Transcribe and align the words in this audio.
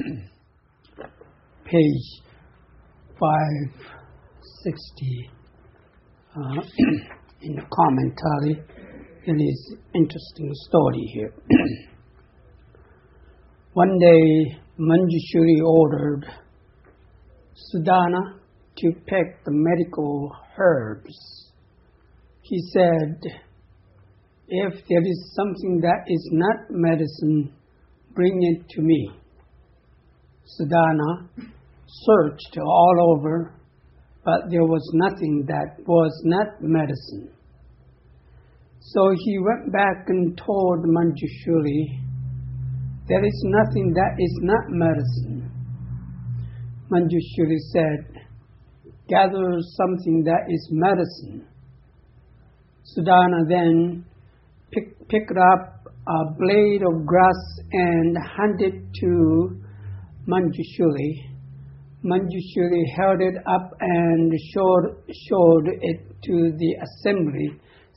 page 1.64 2.22
560 3.18 5.30
uh, 6.36 6.40
in 7.42 7.56
the 7.56 7.62
commentary. 7.72 8.62
It 9.26 9.42
is 9.42 9.74
interesting 9.94 10.50
story 10.68 11.10
here. 11.12 11.32
One 13.74 13.98
day, 13.98 14.56
Manjushri 14.78 15.60
ordered 15.64 16.24
Sudana 17.54 18.38
to 18.78 18.92
pick 19.06 19.44
the 19.44 19.52
medical 19.52 20.32
herbs. 20.58 21.52
He 22.42 22.58
said, 22.72 23.20
if 24.48 24.72
there 24.88 25.02
is 25.02 25.34
something 25.36 25.80
that 25.82 26.04
is 26.08 26.28
not 26.32 26.70
medicine, 26.70 27.52
bring 28.14 28.42
it 28.42 28.66
to 28.70 28.82
me. 28.82 29.19
Sudana 30.58 31.28
searched 31.86 32.58
all 32.58 33.16
over, 33.16 33.54
but 34.24 34.40
there 34.50 34.64
was 34.64 34.88
nothing 34.94 35.44
that 35.46 35.76
was 35.86 36.12
not 36.24 36.60
medicine. 36.60 37.30
So 38.80 39.12
he 39.16 39.38
went 39.38 39.72
back 39.72 40.06
and 40.08 40.36
told 40.36 40.84
Manjushri, 40.84 42.00
there 43.08 43.24
is 43.24 43.44
nothing 43.44 43.92
that 43.94 44.16
is 44.18 44.38
not 44.42 44.64
medicine. 44.68 45.50
Manjushri 46.90 47.58
said, 47.72 48.20
gather 49.08 49.58
something 49.76 50.24
that 50.24 50.46
is 50.48 50.68
medicine. 50.72 51.46
Sudana 52.96 53.48
then 53.48 54.04
pick, 54.72 55.08
picked 55.08 55.36
up 55.52 55.86
a 56.08 56.32
blade 56.38 56.82
of 56.82 57.06
grass 57.06 57.58
and 57.72 58.16
handed 58.36 58.94
to 59.00 59.59
Manjushri. 60.28 61.30
Manjushri 62.04 62.82
held 62.96 63.20
it 63.20 63.36
up 63.46 63.72
and 63.80 64.32
showed, 64.52 64.96
showed 65.28 65.68
it 65.80 66.00
to 66.24 66.52
the 66.56 66.76
assembly, 66.82 67.50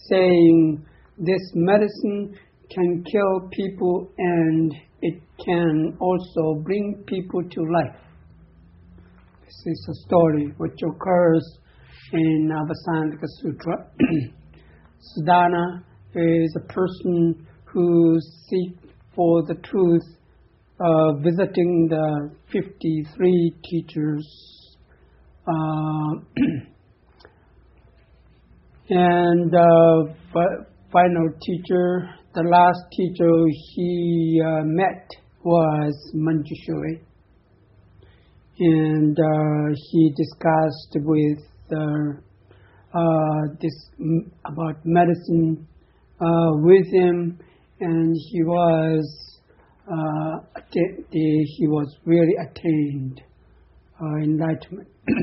saying, 0.10 0.86
This 1.18 1.52
medicine 1.56 2.36
can 2.70 3.04
kill 3.04 3.50
people 3.52 4.12
and 4.18 4.74
it 5.02 5.22
can 5.46 5.98
also 6.00 6.62
bring 6.64 7.04
people 7.08 7.44
to 7.44 7.62
life. 7.62 8.00
This 9.46 9.64
is 9.66 9.88
a 9.90 10.08
story 10.08 10.54
which 10.58 10.80
occurs 10.82 11.60
in 12.14 12.50
Avatamsaka 12.50 13.28
Sutra. 13.42 13.88
Sudana 15.18 15.84
is 16.16 16.56
a 16.56 16.74
person 16.74 17.46
who 17.66 18.18
seeks 18.48 18.94
for 19.16 19.44
the 19.44 19.56
truth, 19.56 20.04
uh, 20.84 21.14
visiting 21.22 21.88
the 21.90 22.30
53 22.52 23.54
teachers. 23.64 24.78
Uh, 25.48 26.20
and 28.90 29.56
uh, 29.56 30.04
final 30.92 31.30
teacher, 31.42 32.10
the 32.34 32.44
last 32.44 32.82
teacher 32.92 33.32
he 33.76 34.42
uh, 34.44 34.62
met 34.64 35.10
was 35.44 35.96
Manjushri. 36.16 37.00
And 38.60 39.18
he 39.90 40.14
discussed 40.16 40.96
with 40.96 41.40
uh, 42.96 43.42
this 43.60 43.74
about 44.46 44.86
medicine 44.86 45.68
uh, 46.22 46.52
with 46.62 46.86
him, 46.94 47.40
and 47.80 48.16
he 48.30 48.44
was 48.44 49.33
uh, 49.92 50.40
he 50.72 51.68
was 51.68 51.98
really 52.06 52.36
attained 52.42 53.22
uh, 54.02 54.16
enlightenment. 54.24 54.88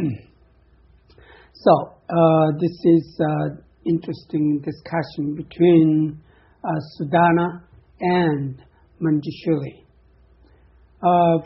so 1.54 1.72
uh, 2.10 2.46
this 2.60 2.76
is 2.84 3.20
uh, 3.20 3.56
interesting 3.86 4.60
discussion 4.62 5.34
between 5.34 6.20
Sudana 7.00 7.62
and 8.00 8.62
Manjushri. 9.00 9.84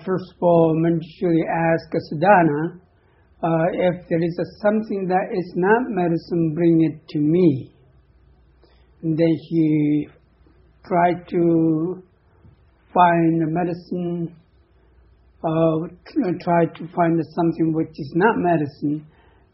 first 0.04 0.32
of 0.34 0.42
all, 0.42 0.74
Manjushri 0.76 1.42
asked 1.48 1.94
Sudana, 2.12 2.80
if 3.74 4.08
there 4.08 4.22
is 4.22 4.38
a 4.40 4.46
something 4.62 5.06
that 5.08 5.28
is 5.32 5.52
not 5.54 5.82
medicine, 5.88 6.54
bring 6.54 6.82
it 6.82 7.08
to 7.10 7.18
me. 7.20 7.72
And 9.02 9.16
then 9.16 9.36
he 9.48 10.08
tried 10.84 11.28
to 11.28 12.02
find 12.94 13.52
medicine, 13.52 14.34
uh, 15.44 15.76
tried 16.40 16.74
to 16.76 16.88
find 16.94 17.20
something 17.34 17.74
which 17.74 17.90
is 17.90 18.12
not 18.14 18.36
medicine, 18.38 19.06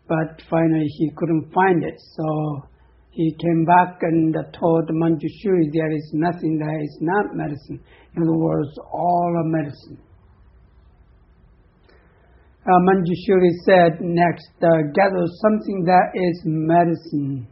but 0.06 0.40
finally 0.48 0.86
he 0.86 1.10
couldn't 1.16 1.50
find 1.52 1.82
it. 1.82 1.98
So 2.16 2.68
he 3.10 3.34
came 3.40 3.64
back 3.64 3.98
and 4.02 4.34
told 4.58 4.88
Manjushri 4.90 5.72
there 5.72 5.90
is 5.90 6.10
nothing 6.14 6.58
that 6.58 6.80
is 6.82 6.98
not 7.00 7.34
medicine. 7.34 7.80
In 8.16 8.22
other 8.22 8.36
words, 8.36 8.70
all 8.92 9.34
are 9.36 9.44
medicine. 9.44 9.98
Uh, 12.66 12.78
Manjushri 12.86 13.50
said 13.64 14.00
next, 14.00 14.50
uh, 14.62 14.68
gather 14.94 15.26
something 15.42 15.84
that 15.86 16.10
is 16.14 16.42
medicine. 16.44 17.48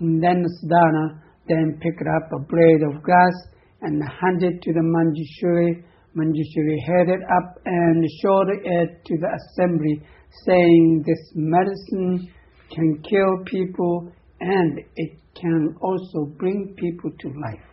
And 0.00 0.22
then 0.22 0.44
Sudana 0.44 1.20
then 1.48 1.78
picked 1.82 2.06
up 2.16 2.30
a 2.32 2.38
blade 2.38 2.82
of 2.88 3.02
grass 3.02 3.51
and 3.82 4.02
handed 4.20 4.62
to 4.62 4.72
the 4.72 4.80
Manjushri. 4.80 5.82
Manjushri 6.16 6.76
held 6.86 7.08
it 7.08 7.22
up 7.22 7.58
and 7.64 8.04
showed 8.22 8.48
it 8.64 9.04
to 9.04 9.16
the 9.18 9.28
assembly, 9.34 10.02
saying, 10.44 11.04
This 11.06 11.32
medicine 11.34 12.32
can 12.70 13.02
kill 13.02 13.44
people 13.46 14.12
and 14.40 14.80
it 14.96 15.18
can 15.40 15.74
also 15.80 16.26
bring 16.38 16.74
people 16.76 17.10
to 17.20 17.28
life. 17.28 17.66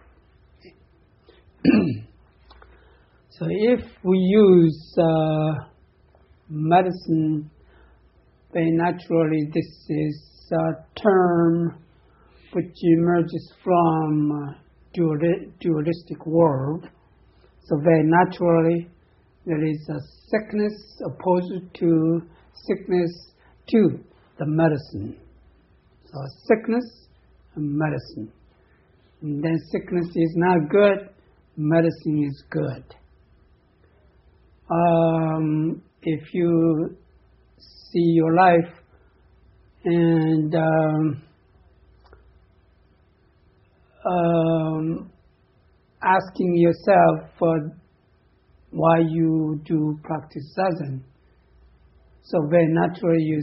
so 3.30 3.46
if 3.50 3.82
we 4.04 4.18
use 4.18 4.96
uh, 4.98 5.52
medicine, 6.50 7.50
very 8.54 8.72
naturally 8.72 9.50
this 9.54 9.86
is 9.90 10.52
a 10.52 11.00
term 11.00 11.78
which 12.54 12.76
emerges 12.82 13.54
from 13.64 14.32
uh, 14.32 14.54
dualistic 14.94 16.26
world. 16.26 16.88
So 17.64 17.78
very 17.84 18.04
naturally, 18.04 18.90
there 19.46 19.64
is 19.64 19.90
a 19.90 20.00
sickness 20.30 21.02
opposed 21.06 21.74
to 21.76 22.22
sickness 22.54 23.32
to 23.70 24.00
the 24.38 24.46
medicine. 24.46 25.18
So 26.06 26.18
sickness 26.48 27.08
and 27.56 27.78
medicine. 27.78 28.32
And 29.22 29.44
then 29.44 29.58
sickness 29.72 30.08
is 30.16 30.34
not 30.36 30.70
good, 30.70 31.10
medicine 31.58 32.24
is 32.26 32.44
good. 32.50 32.84
Um, 34.72 35.82
if 36.04 36.34
you 36.34 36.96
see 37.92 38.14
your 38.14 38.34
life 38.36 38.74
and 39.84 40.56
um, 40.56 41.24
um, 44.10 45.12
asking 46.04 46.56
yourself 46.56 47.30
for 47.38 47.72
why 48.72 49.00
you 49.00 49.60
do 49.66 50.00
practice 50.04 50.56
zazen. 50.58 51.02
So 52.24 52.48
very 52.50 52.68
naturally 52.68 53.24
you 53.24 53.42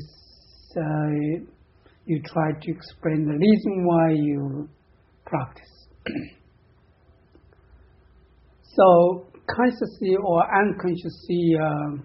uh, 0.77 1.45
you 2.05 2.23
try 2.23 2.53
to 2.61 2.71
explain 2.71 3.27
the 3.27 3.37
reason 3.39 3.87
why 3.87 4.11
you 4.13 4.69
practice. 5.25 5.89
so 8.63 9.27
consciously 9.51 10.17
or 10.23 10.45
unconsciously 10.61 11.57
uh, 11.61 11.97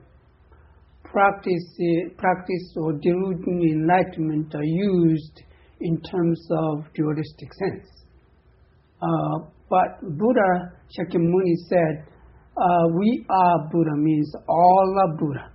practice 1.03 1.77
practice 2.17 2.73
or 2.77 2.93
delusion 2.93 3.61
enlightenment 3.61 4.55
are 4.55 4.63
used 4.63 5.43
in 5.81 6.01
terms 6.01 6.47
of 6.51 6.85
dualistic 6.95 7.53
sense. 7.53 8.00
Uh, 9.01 9.45
but 9.69 10.01
Buddha 10.01 10.73
Shakyamuni 10.97 11.55
said, 11.69 12.05
uh, 12.57 12.87
we 12.99 13.25
are 13.29 13.69
Buddha 13.71 13.95
means 13.95 14.31
all 14.47 14.95
are 14.99 15.17
Buddha. 15.17 15.51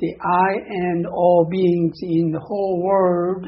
The 0.00 0.14
I 0.20 0.52
and 0.68 1.06
all 1.06 1.46
beings 1.50 1.94
in 2.02 2.32
the 2.32 2.40
whole 2.40 2.82
world 2.82 3.46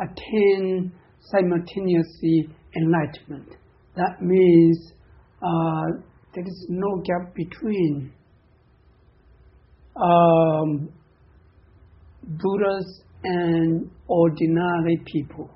attain 0.00 0.92
simultaneously 1.20 2.48
enlightenment. 2.76 3.56
That 3.96 4.22
means 4.22 4.92
uh, 5.42 6.00
there 6.34 6.44
is 6.44 6.66
no 6.68 7.02
gap 7.04 7.34
between 7.34 8.12
um, 9.96 10.88
Buddhas 12.22 13.02
and 13.22 13.90
ordinary 14.08 15.02
people. 15.04 15.50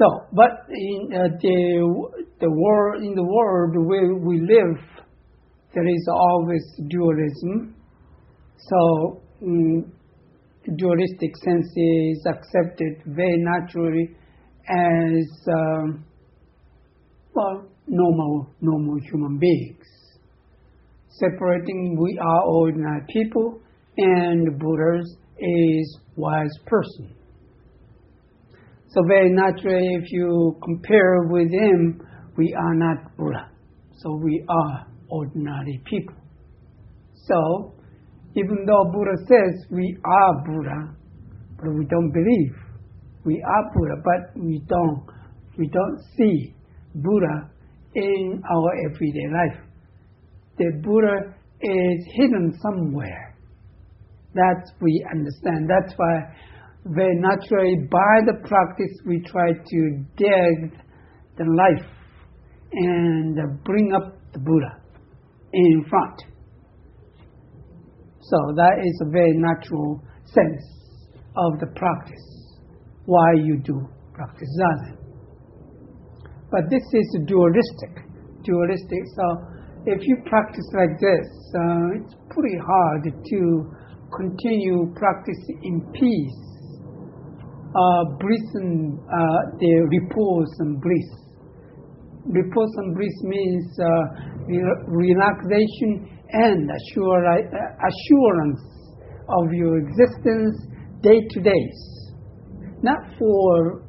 So, 0.00 0.24
but 0.32 0.64
in, 0.70 1.12
uh, 1.12 1.28
the 1.42 2.24
the 2.40 2.50
world 2.50 3.02
in 3.04 3.14
the 3.14 3.22
world 3.22 3.76
where 3.76 4.14
we 4.14 4.40
live, 4.40 4.80
there 5.74 5.86
is 5.86 6.08
always 6.10 6.64
dualism. 6.88 7.74
So 8.56 9.20
mm, 9.44 9.82
dualistic 10.76 11.36
sense 11.44 11.68
is 11.76 12.26
accepted 12.26 13.02
very 13.04 13.36
naturally 13.36 14.16
as 14.70 15.28
um, 15.52 16.06
well 17.34 17.66
normal 17.86 18.48
normal 18.62 18.98
human 19.02 19.38
beings. 19.38 19.84
Separating 21.10 21.98
we 22.00 22.18
are 22.18 22.44
ordinary 22.46 23.04
people 23.10 23.60
and 23.98 24.58
Buddhas 24.58 25.14
is 25.38 25.98
wise 26.16 26.56
person. 26.64 27.19
So 28.90 29.02
very 29.06 29.30
naturally, 29.30 29.94
if 30.02 30.10
you 30.10 30.58
compare 30.64 31.28
with 31.28 31.50
him, 31.52 32.00
we 32.36 32.54
are 32.58 32.74
not 32.74 33.16
Buddha. 33.16 33.50
So 33.98 34.16
we 34.16 34.44
are 34.48 34.86
ordinary 35.08 35.80
people. 35.84 36.16
So 37.14 37.74
even 38.34 38.64
though 38.66 38.90
Buddha 38.92 39.16
says 39.28 39.64
we 39.70 39.96
are 40.04 40.44
Buddha, 40.44 40.96
but 41.56 41.72
we 41.74 41.84
don't 41.86 42.10
believe 42.12 42.54
we 43.24 43.42
are 43.42 43.70
Buddha, 43.74 44.02
but 44.02 44.42
we 44.42 44.62
don't 44.66 45.06
we 45.58 45.68
don't 45.68 46.00
see 46.16 46.54
Buddha 46.94 47.50
in 47.94 48.42
our 48.50 48.72
everyday 48.90 49.28
life. 49.32 49.60
The 50.58 50.80
Buddha 50.82 51.34
is 51.60 52.06
hidden 52.14 52.58
somewhere. 52.62 53.36
That 54.34 54.70
we 54.80 55.04
understand. 55.10 55.68
That's 55.68 55.92
why 55.96 56.34
very 56.90 57.14
naturally 57.16 57.76
by 57.90 58.14
the 58.26 58.34
practice 58.46 58.94
we 59.06 59.20
try 59.22 59.52
to 59.52 60.04
dig 60.16 60.78
the 61.36 61.44
life 61.46 61.86
and 62.72 63.36
bring 63.64 63.92
up 63.94 64.16
the 64.32 64.38
Buddha 64.38 64.80
in 65.52 65.84
front. 65.88 66.22
So 68.20 68.36
that 68.56 68.82
is 68.84 69.02
a 69.06 69.10
very 69.10 69.32
natural 69.34 70.02
sense 70.24 70.62
of 71.36 71.58
the 71.60 71.66
practice, 71.74 72.56
why 73.06 73.34
you 73.34 73.58
do 73.64 73.88
practice 74.12 74.48
Zazen. 74.60 74.96
But 76.50 76.68
this 76.70 76.82
is 76.92 77.18
dualistic. 77.26 78.04
Dualistic. 78.42 79.02
So 79.16 79.24
if 79.86 80.02
you 80.02 80.16
practice 80.26 80.66
like 80.74 80.98
this, 81.00 81.26
uh, 81.54 82.02
it's 82.02 82.14
pretty 82.30 82.58
hard 82.58 83.04
to 83.04 83.40
continue 84.16 84.92
practice 84.96 85.38
in 85.62 85.80
peace. 85.92 86.49
Uh, 87.70 88.02
and 88.54 88.98
uh, 88.98 89.38
the 89.60 89.86
repose 89.90 90.50
and 90.58 90.80
bliss. 90.80 91.08
Repose 92.26 92.74
and 92.78 92.96
bliss 92.96 93.22
means 93.22 93.78
uh, 93.78 93.86
relaxation 94.88 96.18
and 96.32 96.68
assurance 96.68 98.60
of 99.28 99.52
your 99.52 99.78
existence 99.78 100.66
day 101.02 101.20
to 101.30 101.40
day. 101.40 101.70
Not 102.82 102.98
for, 103.16 103.84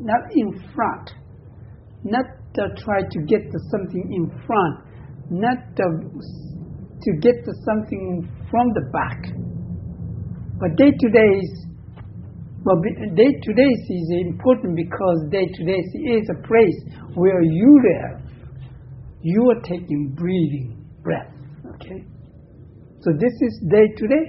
not 0.00 0.32
in 0.34 0.52
front, 0.74 1.10
not 2.02 2.24
to 2.54 2.62
try 2.82 3.02
to 3.02 3.18
get 3.26 3.40
to 3.52 3.58
something 3.70 4.12
in 4.12 4.30
front, 4.46 4.80
not 5.30 5.58
to, 5.76 5.84
to 7.02 7.12
get 7.20 7.44
to 7.44 7.52
something 7.64 8.28
from 8.50 8.68
the 8.74 8.90
back. 8.92 9.32
But 10.58 10.76
day 10.76 10.90
to 10.90 11.08
day, 11.10 11.40
well, 12.64 12.80
day 12.80 13.32
to 13.42 13.52
day 13.54 13.70
is 13.90 14.10
important 14.20 14.76
because 14.76 15.26
day 15.30 15.46
to 15.46 15.64
day 15.64 15.78
is 15.78 16.28
a 16.30 16.46
place 16.46 16.78
where 17.14 17.42
you 17.42 17.82
live. 17.82 18.22
You 19.20 19.50
are 19.50 19.60
taking 19.62 20.14
breathing 20.16 20.86
breath. 21.02 21.32
Okay? 21.74 22.04
So 23.00 23.10
this 23.18 23.32
is 23.40 23.64
day 23.68 23.88
to 23.96 24.06
day. 24.06 24.26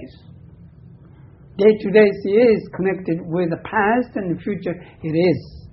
Day 1.58 1.78
to 1.80 1.90
day 1.90 2.06
is 2.06 2.68
connected 2.74 3.20
with 3.22 3.50
the 3.50 3.62
past 3.62 4.16
and 4.16 4.36
the 4.36 4.42
future. 4.42 4.74
It 5.02 5.14
is. 5.14 5.68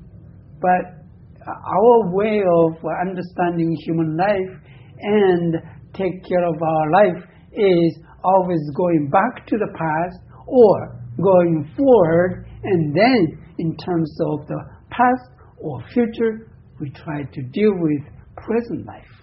But 0.61 1.01
our 1.47 2.13
way 2.13 2.41
of 2.45 2.77
understanding 3.01 3.75
human 3.85 4.15
life 4.15 4.61
and 5.01 5.55
take 5.93 6.23
care 6.29 6.45
of 6.45 6.61
our 6.61 6.91
life 6.91 7.23
is 7.53 7.99
always 8.23 8.61
going 8.77 9.09
back 9.09 9.47
to 9.47 9.57
the 9.57 9.73
past 9.75 10.19
or 10.45 11.01
going 11.17 11.67
forward 11.75 12.45
and 12.63 12.95
then 12.95 13.53
in 13.57 13.75
terms 13.77 14.15
of 14.27 14.47
the 14.47 14.59
past 14.89 15.29
or 15.59 15.81
future 15.93 16.51
we 16.79 16.89
try 16.91 17.23
to 17.23 17.41
deal 17.51 17.71
with 17.77 18.01
present 18.37 18.85
life 18.85 19.21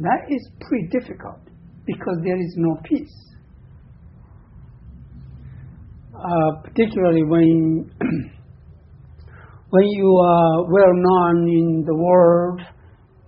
that 0.00 0.30
is 0.30 0.48
pretty 0.60 0.88
difficult 0.88 1.40
because 1.86 2.18
there 2.22 2.38
is 2.38 2.54
no 2.56 2.76
peace. 2.84 3.34
Uh, 6.14 6.62
particularly 6.62 7.22
when 7.24 7.90
when 9.70 9.86
you 9.86 10.16
are 10.24 10.62
well 10.70 10.94
known 10.94 11.48
in 11.48 11.84
the 11.86 11.94
world 11.94 12.60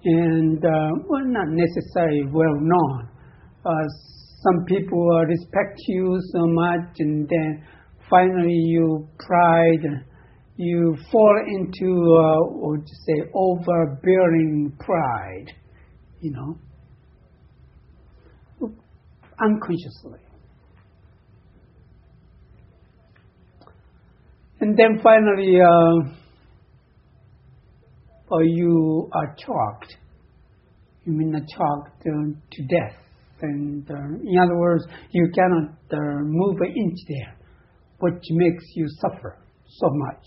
and 0.04 0.64
uh, 0.64 0.90
well 1.08 1.24
not 1.24 1.48
necessarily 1.48 2.24
well 2.30 2.58
known. 2.60 3.08
Uh, 3.64 3.70
some 4.42 4.64
people 4.66 5.24
respect 5.26 5.78
you 5.88 6.18
so 6.32 6.46
much 6.46 6.96
and 6.98 7.28
then 7.28 7.64
finally 8.10 8.52
you 8.52 9.08
pride 9.18 10.04
you 10.56 10.96
fall 11.10 11.42
into 11.46 11.88
uh, 11.88 12.52
what 12.58 12.70
would 12.70 12.80
you 12.80 12.96
say 13.06 13.30
overbearing 13.32 14.72
pride 14.78 15.54
you 16.20 16.32
know, 16.32 16.58
unconsciously. 19.40 20.20
And 24.60 24.76
then 24.76 25.00
finally, 25.02 25.58
uh, 25.60 26.12
or 28.28 28.44
you 28.44 29.08
are 29.12 29.34
choked. 29.38 29.96
You 31.04 31.14
mean 31.14 31.32
choked 31.32 32.00
uh, 32.00 32.10
to 32.52 32.62
death. 32.64 32.96
And 33.40 33.90
uh, 33.90 33.94
in 33.94 34.38
other 34.38 34.58
words, 34.58 34.84
you 35.12 35.30
cannot 35.34 35.70
uh, 35.92 36.20
move 36.22 36.58
an 36.60 36.74
inch 36.76 36.98
there, 37.08 37.34
which 38.00 38.24
makes 38.30 38.64
you 38.74 38.86
suffer 39.00 39.38
so 39.66 39.88
much. 39.92 40.24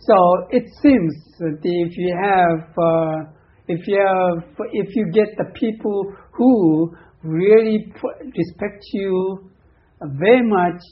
So 0.00 0.46
it 0.50 0.64
seems 0.82 1.14
that 1.38 1.58
if 1.62 1.96
you 1.96 2.16
have 2.22 2.78
uh, 2.78 3.30
if 3.68 3.86
you 3.86 3.98
have, 3.98 4.44
if 4.72 4.96
you 4.96 5.10
get 5.12 5.36
the 5.36 5.52
people 5.54 6.12
who 6.32 6.94
really 7.22 7.92
respect 7.96 8.82
you 8.92 9.50
very 10.02 10.42
much, 10.42 10.82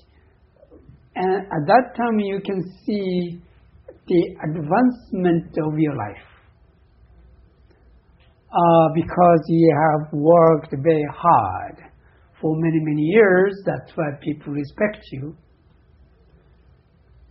and 1.16 1.42
at 1.46 1.66
that 1.66 1.96
time 1.96 2.20
you 2.20 2.40
can 2.44 2.62
see 2.86 3.40
the 4.06 4.22
advancement 4.48 5.56
of 5.66 5.78
your 5.78 5.96
life. 5.96 6.24
Uh, 8.50 8.88
because 8.94 9.40
you 9.48 9.76
have 9.76 10.12
worked 10.12 10.74
very 10.82 11.04
hard 11.12 11.87
for 12.40 12.54
many, 12.56 12.78
many 12.80 13.02
years, 13.02 13.62
that's 13.66 13.90
why 13.96 14.10
people 14.22 14.52
respect 14.52 14.98
you. 15.12 15.36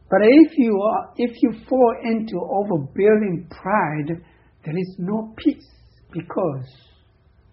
But 0.09 0.19
if 0.23 0.57
you 0.57 0.81
are, 0.81 1.13
if 1.17 1.31
you 1.41 1.53
fall 1.67 1.95
into 2.03 2.39
overbearing 2.39 3.47
pride, 3.49 4.21
there 4.63 4.77
is 4.77 4.95
no 4.97 5.33
peace 5.37 5.67
because 6.11 6.65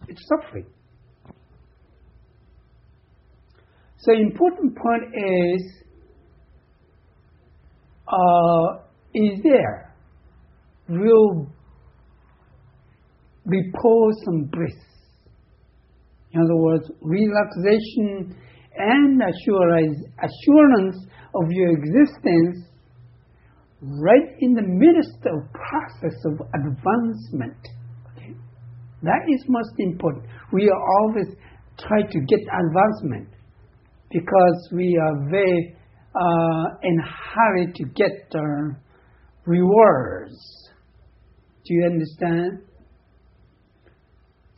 it's 0.08 0.22
suffering. 0.28 0.66
So 3.98 4.12
the 4.12 4.20
important 4.20 4.76
point 4.76 5.04
is, 5.14 5.72
uh, 8.06 8.82
is 9.14 9.40
there 9.42 9.94
real 10.88 11.50
repose 13.46 14.22
and 14.26 14.50
bliss? 14.50 14.93
In 16.34 16.40
other 16.42 16.56
words, 16.56 16.90
relaxation 17.00 18.34
and 18.76 19.22
assurance, 19.22 21.06
of 21.36 21.50
your 21.50 21.70
existence 21.70 22.68
right 23.82 24.36
in 24.40 24.54
the 24.54 24.62
midst 24.62 25.18
of 25.26 25.52
process 25.52 26.18
of 26.26 26.46
advancement. 26.54 27.58
Okay? 28.12 28.34
That 29.02 29.22
is 29.28 29.44
most 29.48 29.74
important. 29.78 30.24
We 30.52 30.68
are 30.68 30.82
always 31.00 31.26
try 31.78 32.02
to 32.02 32.20
get 32.26 32.40
advancement 32.40 33.28
because 34.10 34.68
we 34.72 34.98
are 35.00 35.28
very 35.30 35.76
uh, 36.14 36.64
in 36.82 36.98
hurry 37.34 37.72
to 37.74 37.84
get 37.94 38.30
the 38.30 38.76
rewards. 39.44 40.70
Do 41.66 41.74
you 41.74 41.84
understand? 41.84 42.62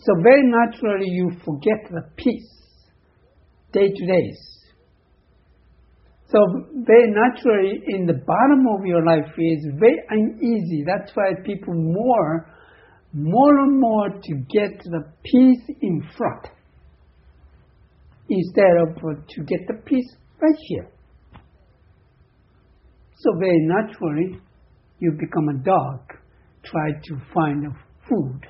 So 0.06 0.12
very 0.22 0.42
naturally 0.44 1.08
you 1.08 1.32
forget 1.44 1.90
the 1.90 2.02
peace 2.14 2.48
day 3.72 3.88
to 3.88 4.06
day. 4.06 4.32
So 6.28 6.38
very 6.86 7.10
naturally, 7.10 7.82
in 7.88 8.06
the 8.06 8.22
bottom 8.24 8.66
of 8.68 8.86
your 8.86 9.04
life 9.04 9.32
is 9.36 9.66
very 9.80 9.98
uneasy. 10.10 10.84
That's 10.86 11.10
why 11.14 11.32
people 11.44 11.74
more, 11.74 12.54
more 13.12 13.58
and 13.58 13.80
more 13.80 14.10
to 14.10 14.34
get 14.48 14.78
the 14.84 15.12
peace 15.24 15.76
in 15.82 16.08
front 16.16 16.46
instead 18.28 18.76
of 18.82 18.94
to 19.28 19.42
get 19.42 19.66
the 19.66 19.82
peace 19.84 20.16
right 20.40 20.58
here. 20.68 20.88
So 23.18 23.32
very 23.40 23.60
naturally, 23.60 24.38
you 25.00 25.12
become 25.18 25.48
a 25.48 25.64
dog, 25.64 26.00
try 26.64 26.92
to 26.92 27.16
find 27.34 27.64
food, 28.08 28.40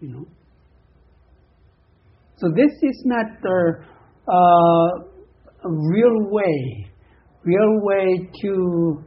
you 0.00 0.08
know. 0.10 0.26
So 2.40 2.48
this 2.56 2.72
is 2.72 3.02
not 3.04 3.26
the 3.42 3.60
uh, 4.24 4.88
real 5.68 6.30
way, 6.32 6.88
real 7.44 7.84
way 7.84 8.16
to 8.40 9.04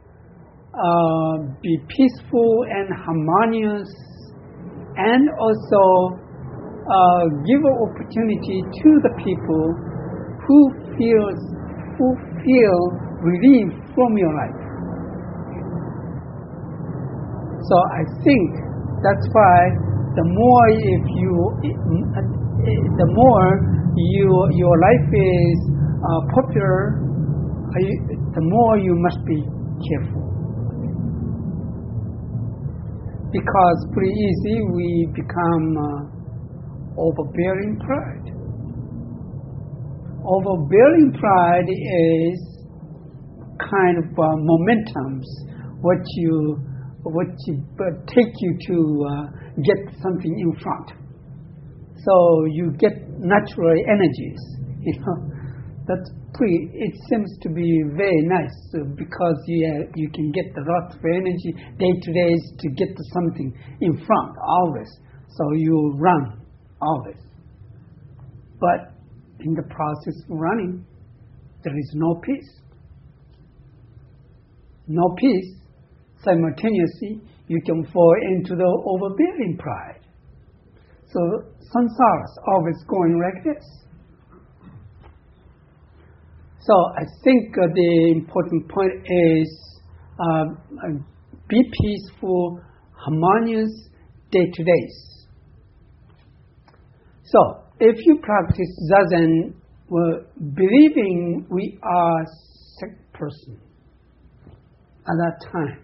uh, 0.70 1.36
be 1.60 1.78
peaceful 1.88 2.64
and 2.70 2.94
harmonious, 2.94 3.90
and 4.96 5.28
also 5.40 5.82
uh, 6.86 7.24
give 7.42 7.58
opportunity 7.82 8.62
to 8.62 8.90
the 9.02 9.10
people 9.18 9.66
who 10.46 10.58
feels 10.94 11.40
who 11.98 12.14
feel 12.38 12.78
relief 13.18 13.66
from 13.96 14.16
your 14.16 14.30
life. 14.30 14.62
So 17.66 17.76
I 17.98 18.02
think 18.22 18.50
that's 19.02 19.26
why 19.32 19.58
the 20.14 20.22
more 20.22 20.68
if 20.70 21.04
you, 21.18 22.43
the 22.64 23.08
more 23.12 23.48
you 23.96 24.48
your 24.56 24.76
life 24.80 25.08
is 25.12 25.58
uh, 26.00 26.20
popular, 26.32 27.00
the 28.34 28.40
more 28.40 28.78
you 28.78 28.94
must 28.96 29.20
be 29.26 29.40
careful. 29.88 30.24
Because 33.32 33.78
pretty 33.92 34.14
easy 34.14 34.62
we 34.72 35.08
become 35.12 35.76
uh, 35.76 37.00
overbearing 37.00 37.78
pride. 37.84 38.30
Overbearing 40.24 41.12
pride 41.18 41.68
is 41.68 42.40
kind 43.58 43.98
of 43.98 44.04
uh, 44.04 44.36
momentums, 44.38 45.26
what 45.80 45.98
you 46.16 46.58
what 47.02 47.26
you, 47.46 47.62
take 48.06 48.32
you 48.40 48.56
to 48.66 49.06
uh, 49.10 49.26
get 49.62 49.76
something 50.00 50.38
in 50.38 50.56
front. 50.62 51.03
So 52.04 52.44
you 52.50 52.72
get 52.78 52.92
natural 53.18 53.74
energies. 53.88 54.40
You 54.84 55.00
know, 55.00 55.16
that's 55.88 56.10
pretty. 56.34 56.68
It 56.74 56.94
seems 57.08 57.38
to 57.40 57.48
be 57.48 57.82
very 57.96 58.20
nice 58.24 58.52
uh, 58.74 58.84
because 58.98 59.36
you 59.46 59.88
you 59.94 60.10
can 60.10 60.30
get 60.30 60.54
the 60.54 60.60
lot 60.60 60.94
of 60.94 61.00
energy 61.02 61.52
day 61.78 61.92
to 62.02 62.12
day 62.12 62.32
to 62.58 62.68
get 62.76 62.88
to 62.94 63.02
something 63.14 63.48
in 63.80 63.96
front 64.04 64.36
always. 64.46 64.90
So 65.38 65.52
you 65.54 65.94
run 65.96 66.38
always. 66.82 67.16
But 68.60 68.92
in 69.40 69.54
the 69.54 69.62
process 69.62 70.16
of 70.28 70.36
running, 70.36 70.84
there 71.62 71.78
is 71.78 71.90
no 71.94 72.16
peace. 72.16 72.60
No 74.86 75.14
peace 75.16 75.56
simultaneously 76.22 77.20
you 77.48 77.60
can 77.64 77.84
fall 77.86 78.14
into 78.32 78.54
the 78.54 78.82
overbearing 78.84 79.56
pride. 79.58 80.00
So 81.06 81.53
samsara 81.72 82.24
is 82.24 82.38
always 82.46 82.76
going 82.88 83.20
like 83.20 83.44
this. 83.44 83.64
So 86.60 86.74
I 86.96 87.04
think 87.22 87.54
uh, 87.58 87.66
the 87.74 88.12
important 88.12 88.68
point 88.68 88.92
is 89.04 89.80
uh, 90.18 90.44
be 91.48 91.62
peaceful, 91.82 92.60
harmonious 92.92 93.70
day 94.30 94.46
to 94.52 94.64
day. 94.64 94.88
So 97.24 97.64
if 97.80 97.96
you 98.06 98.18
practice 98.22 98.90
zazen, 98.90 99.54
well, 99.88 100.20
believing 100.54 101.46
we 101.50 101.78
are 101.82 102.24
sick 102.78 103.12
person 103.12 103.60
at 105.06 105.16
that 105.18 105.50
time, 105.52 105.82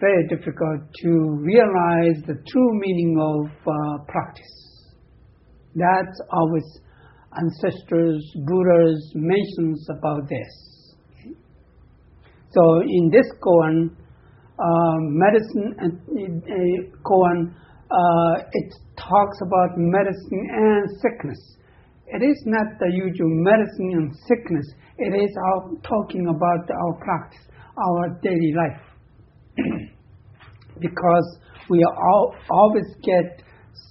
very 0.00 0.26
difficult 0.28 0.80
to 1.02 1.10
realize 1.42 2.16
the 2.26 2.34
true 2.48 2.72
meaning 2.80 3.16
of 3.20 3.46
uh, 3.66 4.04
practice. 4.08 4.96
That's 5.74 6.20
always 6.32 6.64
ancestors, 7.36 8.18
Buddhas 8.46 9.12
mentions 9.14 9.86
about 9.90 10.28
this. 10.28 10.94
So 12.52 12.80
in 12.80 13.10
this 13.12 13.30
koan, 13.40 13.90
uh, 14.58 14.96
medicine 14.98 15.74
and 15.78 16.42
uh, 16.42 16.98
koan, 17.06 17.54
uh, 17.90 18.42
it 18.52 18.74
talks 18.96 19.38
about 19.46 19.76
medicine 19.76 20.48
and 20.50 20.90
sickness. 21.00 21.56
It 22.06 22.22
is 22.24 22.42
not 22.46 22.66
the 22.80 22.90
usual 22.92 23.28
medicine 23.30 23.92
and 23.94 24.16
sickness. 24.26 24.66
It 24.98 25.14
is 25.14 25.30
our 25.46 25.70
talking 25.82 26.26
about 26.26 26.68
our 26.68 26.94
practice, 27.04 27.46
our 27.78 28.18
daily 28.22 28.52
life. 28.56 28.89
because 30.80 31.38
we 31.68 31.84
all, 31.84 32.34
always 32.50 32.86
get 33.02 33.42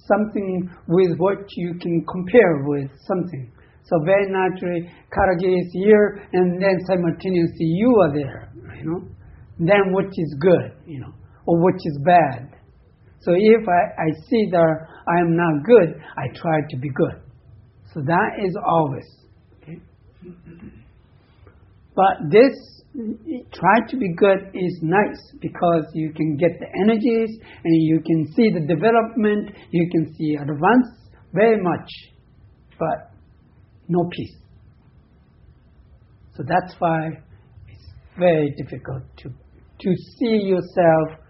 something 0.06 0.70
with 0.88 1.16
what 1.18 1.38
you 1.56 1.74
can 1.80 2.04
compare 2.10 2.64
with 2.64 2.90
something. 3.06 3.52
So 3.84 3.98
very 4.04 4.26
naturally, 4.30 4.88
Katagiri 5.10 5.60
is 5.60 5.72
here, 5.72 6.28
and 6.32 6.62
then 6.62 6.78
simultaneously 6.86 7.66
you 7.66 7.90
are 8.02 8.12
there, 8.14 8.52
you 8.78 8.90
know. 8.90 9.08
Then 9.58 9.92
what 9.92 10.06
is 10.06 10.36
good, 10.40 10.72
you 10.86 11.00
know, 11.00 11.12
or 11.46 11.60
what 11.60 11.74
is 11.74 11.98
bad. 12.04 12.56
So 13.20 13.32
if 13.36 13.68
I, 13.68 14.02
I 14.02 14.06
see 14.28 14.48
that 14.52 14.86
I 15.08 15.20
am 15.20 15.36
not 15.36 15.64
good, 15.64 16.00
I 16.16 16.28
try 16.34 16.60
to 16.70 16.76
be 16.78 16.88
good. 16.88 17.20
So 17.92 18.00
that 18.00 18.38
is 18.42 18.56
always. 18.64 19.06
Okay? 19.62 19.78
But 21.96 22.30
this 22.30 22.54
try 22.94 23.86
to 23.88 23.96
be 23.96 24.14
good 24.16 24.50
is 24.52 24.80
nice 24.82 25.32
because 25.40 25.84
you 25.94 26.12
can 26.12 26.36
get 26.36 26.50
the 26.58 26.66
energies 26.82 27.30
and 27.64 27.82
you 27.82 28.00
can 28.04 28.26
see 28.34 28.50
the 28.50 28.66
development, 28.66 29.50
you 29.70 29.88
can 29.92 30.12
see 30.14 30.34
advance 30.34 30.88
very 31.32 31.62
much, 31.62 31.88
but 32.78 33.12
no 33.88 34.08
peace. 34.10 34.36
So 36.36 36.42
that's 36.46 36.74
why 36.78 37.08
it's 37.68 37.92
very 38.18 38.54
difficult 38.56 39.02
to, 39.18 39.28
to 39.28 39.94
see 40.18 40.46
yourself 40.46 41.20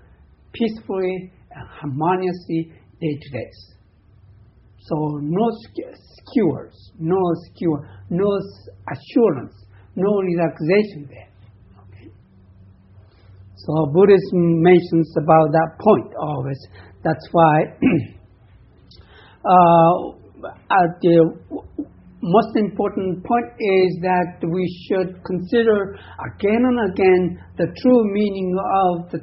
peacefully 0.52 1.32
and 1.50 1.68
harmoniously 1.68 2.72
day 3.00 3.18
to 3.20 3.30
day. 3.30 3.50
So 4.78 5.18
no 5.22 5.46
skewers, 6.22 6.92
no 6.98 7.18
skewer, 7.46 7.86
no 8.08 8.40
assurance, 8.88 9.54
no 9.94 10.20
relaxation 10.20 11.06
there. 11.08 11.29
So 13.66 13.86
Buddhism 13.92 14.62
mentions 14.62 15.14
about 15.16 15.52
that 15.52 15.76
point 15.80 16.14
always. 16.18 16.58
That's 17.04 17.28
why 17.32 17.64
uh, 19.44 20.16
the 21.02 21.34
most 22.22 22.56
important 22.56 23.24
point 23.24 23.46
is 23.58 23.98
that 24.02 24.40
we 24.48 24.64
should 24.86 25.22
consider 25.24 25.96
again 26.32 26.62
and 26.64 26.92
again 26.92 27.44
the 27.56 27.66
true 27.82 28.12
meaning 28.12 28.56
of 28.56 29.10
the, 29.10 29.18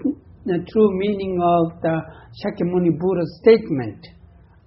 the 0.46 0.66
true 0.72 0.90
meaning 1.00 1.40
of 1.42 1.82
the 1.82 2.02
Shakyamuni 2.42 3.00
Buddha's 3.00 3.40
statement. 3.42 4.06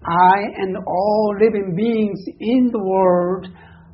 I 0.05 0.39
and 0.57 0.77
all 0.87 1.37
living 1.41 1.75
beings 1.77 2.21
in 2.41 2.71
the 2.73 2.83
world 2.83 3.47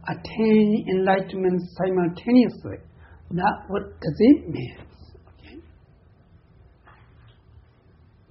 attain 0.08 0.86
enlightenment 0.88 1.60
simultaneously. 1.76 2.78
That 3.32 3.64
what 3.68 3.82
does 4.00 4.16
it 4.18 4.48
mean? 4.48 4.85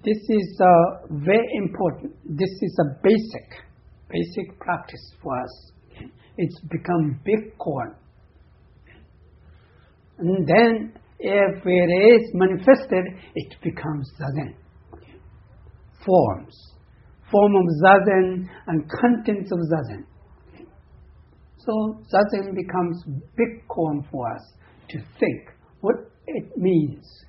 This 0.06 0.22
is 0.30 0.62
uh, 0.62 1.08
very 1.10 1.50
important. 1.56 2.14
This 2.26 2.52
is 2.62 2.78
a 2.80 2.94
basic, 3.02 3.50
basic 4.08 4.60
practice 4.60 5.14
for 5.24 5.36
us. 5.42 5.72
It's 6.38 6.60
become 6.70 7.20
big 7.26 7.58
koan. 7.58 7.96
And 10.20 10.48
then 10.48 10.94
if 11.18 11.66
it 11.66 12.22
is 12.22 12.30
manifested, 12.36 13.06
it 13.34 13.56
becomes 13.64 14.12
zazen. 14.22 14.54
Forms. 16.06 16.56
Form 17.32 17.56
of 17.56 17.66
zazen 17.84 18.48
and 18.68 18.88
contents 19.02 19.52
of 19.52 19.58
zazen. 19.58 20.04
So 21.58 22.04
zazen 22.14 22.54
becomes 22.54 23.04
big 23.36 23.68
koan 23.68 24.08
for 24.12 24.32
us 24.36 24.54
to 24.90 25.00
think 25.20 25.50
what 25.82 25.96
it 26.28 26.56
means 26.58 27.25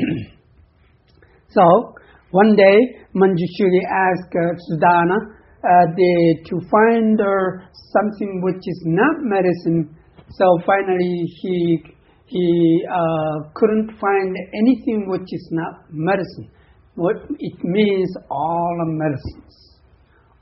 so 1.48 1.94
one 2.30 2.56
day 2.56 2.76
Manjushri 3.14 3.82
asked 3.90 4.34
uh, 4.34 4.54
Sudana, 4.70 5.16
uh, 5.62 5.86
the, 5.94 6.36
to 6.48 6.60
find 6.70 7.20
uh, 7.20 7.66
something 7.92 8.40
which 8.42 8.62
is 8.64 8.82
not 8.86 9.16
medicine. 9.20 9.94
So 10.30 10.46
finally, 10.64 11.24
he 11.42 11.82
he 12.26 12.86
uh, 12.88 13.50
couldn't 13.54 13.90
find 14.00 14.36
anything 14.54 15.06
which 15.08 15.26
is 15.32 15.48
not 15.50 15.84
medicine. 15.90 16.48
What 16.94 17.16
it 17.38 17.64
means, 17.64 18.14
all 18.30 18.78
of 18.80 18.88
medicines. 18.88 19.80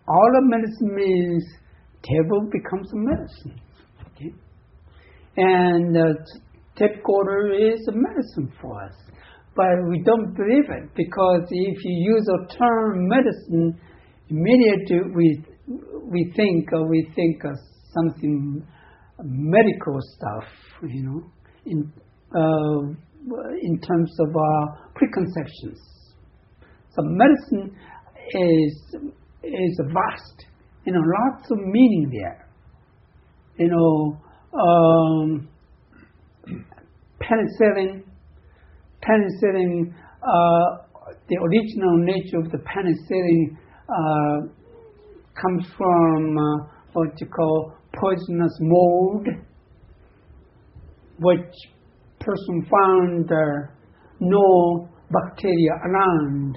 All 0.07 0.37
of 0.37 0.45
medicine 0.45 0.95
means 0.95 1.45
table 2.03 2.49
becomes 2.53 2.93
a 2.93 2.97
medicine. 2.97 3.61
Okay? 4.07 4.35
And 5.39 5.97
uh, 5.97 6.15
tape 6.77 7.03
quarter 7.03 7.53
is 7.55 7.81
a 7.89 7.93
medicine 7.93 8.53
for 8.61 8.83
us. 8.85 8.95
But 9.59 9.89
we 9.89 10.01
don't 10.05 10.37
believe 10.37 10.71
it 10.71 10.95
because 10.95 11.43
if 11.51 11.85
you 11.85 12.15
use 12.15 12.29
a 12.29 12.57
term 12.57 13.09
medicine, 13.09 13.77
immediately 14.29 15.01
we 15.13 15.45
we 16.05 16.33
think 16.37 16.73
uh, 16.73 16.83
we 16.85 17.11
think 17.17 17.43
of 17.43 17.57
something 17.93 18.65
medical 19.21 19.99
stuff, 20.15 20.45
you 20.89 21.03
know, 21.03 21.23
in 21.67 21.93
uh, 22.37 22.83
in 23.61 23.81
terms 23.81 24.17
of 24.21 24.29
uh, 24.29 24.67
preconceptions. 24.95 25.81
So 26.91 27.03
medicine 27.03 27.77
is 28.35 28.95
is 29.43 29.81
vast, 29.93 30.47
you 30.85 30.93
know, 30.93 31.03
lots 31.03 31.51
of 31.51 31.59
meaning 31.59 32.13
there. 32.13 32.49
You 33.57 33.71
know, 33.71 34.21
um, 34.57 35.49
penicillin, 37.21 38.05
penicillin, 39.09 39.95
uh, 40.23 40.85
the 41.29 41.37
original 41.37 41.97
nature 41.99 42.39
of 42.39 42.51
the 42.51 42.59
penicillin 42.59 43.57
uh, 43.89 44.49
comes 45.41 45.67
from 45.77 46.37
uh, 46.37 46.69
what 46.93 47.09
you 47.21 47.27
call 47.27 47.73
poisonous 47.95 48.57
mold, 48.61 49.27
which 51.21 51.55
person 52.21 52.67
found 52.71 53.31
uh, 53.31 53.73
no 54.21 54.89
bacteria 55.11 55.73
around 55.85 56.57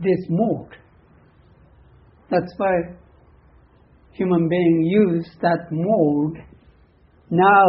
this 0.00 0.26
mold. 0.28 0.72
That's 2.30 2.52
why 2.56 2.96
human 4.12 4.48
being 4.48 4.82
use 4.82 5.28
that 5.40 5.68
mold. 5.70 6.36
Now, 7.30 7.64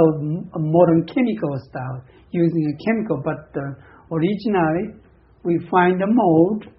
modern 0.55 1.05
chemical 1.05 1.57
stuff 1.69 2.03
using 2.31 2.73
a 2.73 2.85
chemical, 2.85 3.21
but 3.23 3.61
uh, 3.61 3.73
originally 4.11 4.99
we 5.43 5.59
find 5.69 6.01
a 6.01 6.07
mode 6.07 6.69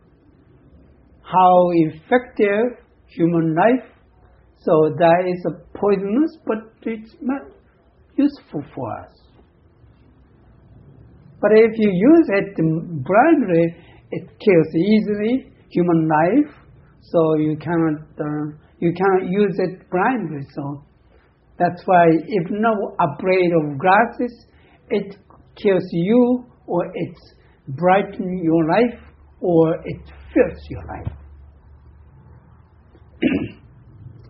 how 1.23 1.71
effective 1.73 2.79
human 3.07 3.55
life. 3.55 3.89
So 4.59 4.73
that 4.99 5.25
is 5.27 5.45
a 5.47 5.79
poisonous, 5.79 6.39
but 6.47 6.59
it's 6.83 7.15
not 7.21 7.43
useful 8.17 8.63
for 8.75 9.01
us. 9.01 9.13
But 11.41 11.53
if 11.53 11.73
you 11.77 11.91
use 11.93 12.29
it 12.29 12.57
blindly, 12.57 13.77
it 14.11 14.29
kills 14.39 14.75
easily 14.75 15.53
human 15.69 16.09
life. 16.09 16.55
So 17.03 17.35
you 17.37 17.57
cannot 17.59 18.01
uh, 18.19 18.57
you 18.79 18.93
cannot 18.95 19.29
use 19.29 19.55
it 19.59 19.91
blindly. 19.91 20.47
So 20.55 20.83
that's 21.59 21.83
why 21.85 22.07
if 22.09 22.51
no 22.51 22.97
upgrade 22.99 23.53
of 23.61 23.79
glasses, 23.79 24.47
it 24.89 25.17
kills 25.57 25.85
you, 25.93 26.47
or 26.67 26.87
it 26.87 27.17
brightens 27.69 28.43
your 28.43 28.65
life, 28.69 29.01
or 29.41 29.75
it 29.85 30.01
fills 30.33 30.59
your 30.69 30.85
life. 30.87 31.13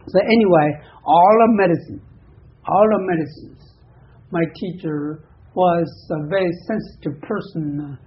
so 0.09 0.19
anyway, 0.21 0.73
all 1.05 1.45
of 1.45 1.51
medicine, 1.57 2.01
all 2.67 2.95
of 2.95 3.01
medicines. 3.03 3.61
My 4.31 4.45
teacher 4.57 5.25
was 5.55 5.87
a 6.11 6.27
very 6.29 6.51
sensitive 6.67 7.21
person. 7.23 7.99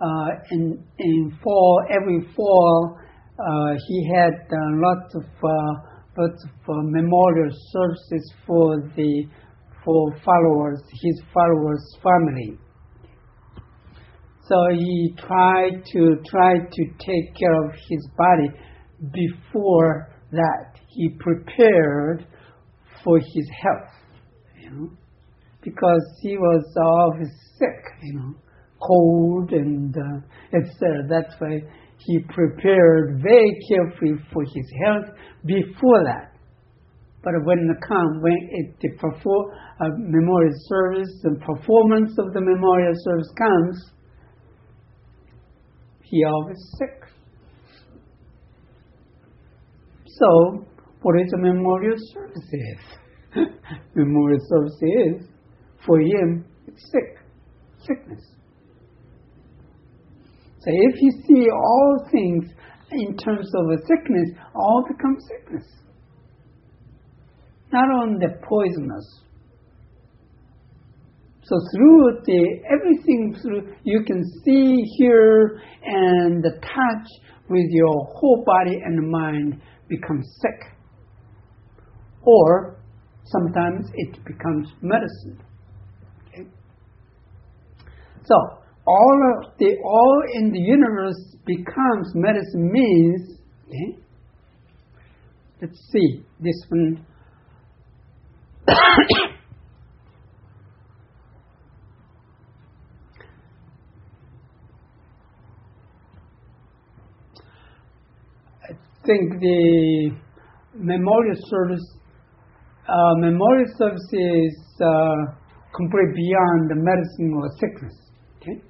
Uh, 0.00 0.28
in 0.50 0.82
in 0.98 1.38
fall, 1.42 1.82
every 1.90 2.26
fall, 2.34 2.98
uh, 3.38 3.74
he 3.86 4.10
had 4.14 4.32
uh, 4.32 4.56
lots 4.74 5.14
of 5.14 5.22
uh, 5.22 5.72
lots 6.18 6.44
of 6.44 6.50
uh, 6.68 6.82
memorial 6.84 7.50
services 7.72 8.32
for 8.46 8.80
the 8.96 9.24
for 9.84 10.14
followers, 10.24 10.82
his 11.02 11.22
followers' 11.32 11.96
family. 12.02 12.58
So 14.50 14.56
he 14.74 15.14
tried 15.16 15.84
to 15.92 16.16
try 16.28 16.54
to 16.58 16.84
take 16.98 17.36
care 17.38 17.64
of 17.66 17.72
his 17.88 18.04
body 18.18 18.50
before 19.12 20.10
that 20.32 20.74
he 20.88 21.10
prepared 21.20 22.26
for 23.04 23.18
his 23.18 23.48
health, 23.62 23.94
you 24.60 24.70
know, 24.70 24.90
because 25.62 26.02
he 26.20 26.36
was 26.36 26.64
always 26.76 27.28
sick, 27.58 27.84
you 28.02 28.14
know, 28.14 28.34
cold 28.82 29.52
and 29.52 29.94
uh, 29.96 30.56
etc. 30.56 31.06
That's 31.08 31.34
why 31.38 31.60
he 31.98 32.18
prepared 32.34 33.22
very 33.22 33.56
carefully 33.68 34.14
for 34.32 34.42
his 34.42 34.66
health 34.84 35.14
before 35.46 36.02
that. 36.06 36.32
But 37.22 37.34
when 37.44 37.68
the 37.68 37.86
come, 37.86 38.20
when 38.20 38.48
it, 38.50 38.74
the 38.80 38.88
perform, 38.98 39.52
uh, 39.80 39.90
memorial 39.96 40.54
service, 40.66 41.20
the 41.22 41.38
performance 41.38 42.18
of 42.18 42.32
the 42.32 42.40
memorial 42.40 42.94
service 43.04 43.30
comes, 43.38 43.92
he 46.10 46.24
always 46.24 46.58
sick. 46.78 47.08
So, 50.06 50.66
what 51.02 51.20
is 51.20 51.32
a 51.32 51.38
memorial 51.38 51.96
service 52.12 52.50
is? 52.52 53.46
memorial 53.94 54.40
service 54.48 54.82
is, 54.82 55.28
for 55.86 56.00
him, 56.00 56.44
it's 56.66 56.90
sick, 56.90 57.18
sickness. 57.86 58.22
So 60.60 60.66
if 60.68 61.00
you 61.00 61.10
see 61.26 61.48
all 61.50 62.06
things 62.10 62.44
in 62.90 63.16
terms 63.16 63.50
of 63.54 63.70
a 63.70 63.78
sickness, 63.86 64.28
all 64.54 64.84
become 64.86 65.16
sickness. 65.20 65.66
Not 67.72 67.88
only 68.02 68.26
the 68.26 68.34
poisonous. 68.46 69.22
So 71.50 71.58
through 71.74 72.22
the 72.26 72.62
everything 72.70 73.34
through 73.42 73.74
you 73.82 74.04
can 74.06 74.22
see, 74.44 74.76
hear, 74.98 75.60
and 75.82 76.44
touch 76.44 77.08
with 77.48 77.66
your 77.70 78.04
whole 78.04 78.44
body 78.46 78.76
and 78.84 79.10
mind 79.10 79.60
becomes 79.88 80.24
sick. 80.40 80.78
Or 82.22 82.76
sometimes 83.24 83.90
it 83.94 84.24
becomes 84.24 84.68
medicine. 84.80 85.42
Okay? 86.28 86.48
So 88.22 88.36
all 88.86 89.34
of 89.34 89.58
the 89.58 89.74
all 89.84 90.22
in 90.34 90.52
the 90.52 90.60
universe 90.60 91.36
becomes 91.44 92.14
medicine 92.14 92.70
means 92.70 93.40
okay? 93.66 93.98
let's 95.60 95.80
see 95.90 96.22
this 96.38 96.64
one 96.68 97.04
think 109.10 109.40
the 109.40 110.10
memorial 110.74 111.36
service, 111.50 111.86
uh, 112.88 113.14
memorial 113.16 113.66
service 113.76 114.08
is 114.12 114.56
uh, 114.80 115.34
complete 115.74 116.14
beyond 116.14 116.70
the 116.70 116.78
medicine 116.78 117.34
or 117.34 117.50
sickness. 117.58 117.96
Okay, 118.36 118.62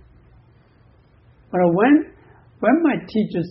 but 1.53 1.61
when 1.73 2.13
when 2.61 2.83
my 2.83 2.97
teachers 3.07 3.51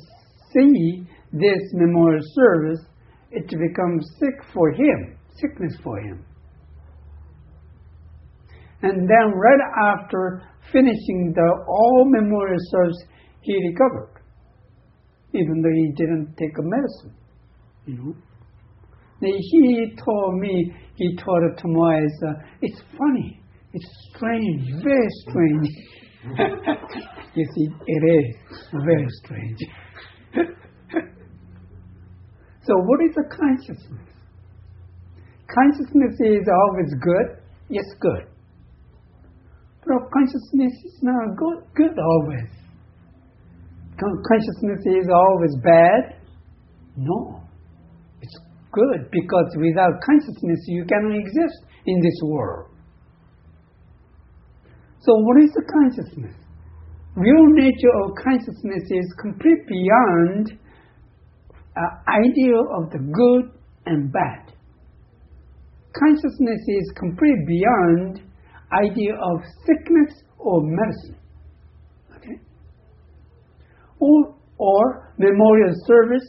see 0.53 1.03
this 1.31 1.61
memorial 1.73 2.23
service, 2.33 2.85
it 3.31 3.47
becomes 3.47 4.09
sick 4.19 4.45
for 4.53 4.71
him, 4.71 5.17
sickness 5.39 5.75
for 5.83 5.99
him. 5.99 6.25
And 8.81 9.09
then 9.09 9.33
right 9.35 9.93
after 9.93 10.41
finishing 10.71 11.33
the 11.35 11.65
all 11.67 12.05
memorial 12.07 12.57
service, 12.71 13.03
he 13.41 13.53
recovered 13.69 14.18
even 15.33 15.61
though 15.61 15.71
he 15.73 15.91
didn't 15.95 16.35
take 16.37 16.57
a 16.57 16.63
medicine. 16.63 17.15
You 17.85 17.95
know. 17.97 18.15
He 19.21 19.93
told 20.03 20.39
me, 20.39 20.73
he 20.95 21.17
told 21.17 21.43
Moise, 21.65 22.23
uh, 22.25 22.33
it's 22.61 22.81
funny, 22.97 23.41
it's 23.73 23.85
strange, 24.15 24.63
very 24.81 25.09
strange. 25.27 25.67
you 27.35 27.45
see, 27.55 27.67
it 27.85 28.03
is 28.03 28.35
very 28.85 29.07
strange. 29.23 29.59
so 32.63 32.73
what 32.75 33.01
is 33.03 33.15
a 33.17 33.35
consciousness? 33.35 34.09
Consciousness 35.53 36.19
is 36.19 36.47
always 36.47 36.93
good, 37.01 37.41
yes, 37.69 37.85
good. 37.99 38.25
But 39.85 40.11
consciousness 40.13 40.73
is 40.85 40.99
not 41.01 41.35
good, 41.35 41.63
good 41.75 41.97
always 41.99 42.58
consciousness 43.99 44.81
is 44.85 45.07
always 45.13 45.55
bad? 45.63 46.15
No, 46.95 47.41
it's 48.21 48.37
good 48.71 49.11
because 49.11 49.49
without 49.57 50.01
consciousness 50.05 50.59
you 50.67 50.85
cannot 50.85 51.15
exist 51.15 51.63
in 51.85 51.99
this 52.01 52.19
world. 52.23 52.69
So 55.01 55.15
what 55.15 55.41
is 55.41 55.51
the 55.55 55.63
consciousness? 55.63 56.35
Real 57.15 57.47
nature 57.47 57.93
of 58.03 58.15
consciousness 58.21 58.83
is 58.89 59.13
complete 59.19 59.67
beyond 59.67 60.59
uh, 61.75 61.81
idea 62.07 62.55
of 62.77 62.91
the 62.91 62.99
good 62.99 63.51
and 63.85 64.11
bad. 64.11 64.53
Consciousness 65.97 66.61
is 66.67 66.91
complete 66.97 67.47
beyond 67.47 68.21
idea 68.71 69.13
of 69.15 69.41
sickness 69.65 70.23
or 70.37 70.61
medicine. 70.63 71.17
Or, 73.99 74.35
or 74.57 75.13
memorial 75.17 75.73
service. 75.85 76.25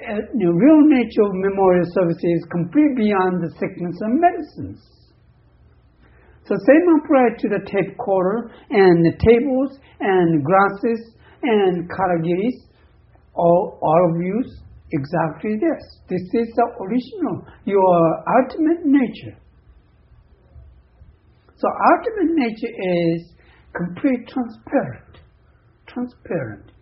The 0.00 0.48
real 0.48 0.80
nature 0.88 1.22
of 1.22 1.32
memorial 1.34 1.84
service 1.92 2.22
is 2.22 2.46
complete 2.50 2.96
beyond 2.96 3.42
the 3.42 3.50
sickness 3.58 3.96
and 4.00 4.20
medicines. 4.20 4.80
So 6.46 6.56
same 6.66 6.86
apply 7.04 7.36
to 7.38 7.48
the 7.48 7.62
tape 7.70 7.96
quarter 7.98 8.50
and 8.70 9.04
the 9.04 9.12
tables 9.12 9.78
and 10.00 10.42
grasses 10.42 11.14
and 11.42 11.88
Katagiris, 11.88 12.66
all, 13.34 13.78
all 13.80 14.10
of 14.10 14.20
you 14.20 14.42
exactly 14.92 15.56
this. 15.60 16.00
This 16.08 16.22
is 16.22 16.48
the 16.56 16.66
original, 16.82 17.46
your 17.64 18.24
ultimate 18.40 18.84
nature. 18.84 19.38
So 21.56 21.68
ultimate 21.68 22.34
nature 22.34 22.72
is 22.72 23.32
complete 23.76 24.26
transparent. 24.26 25.20
Transparent. 25.86 26.72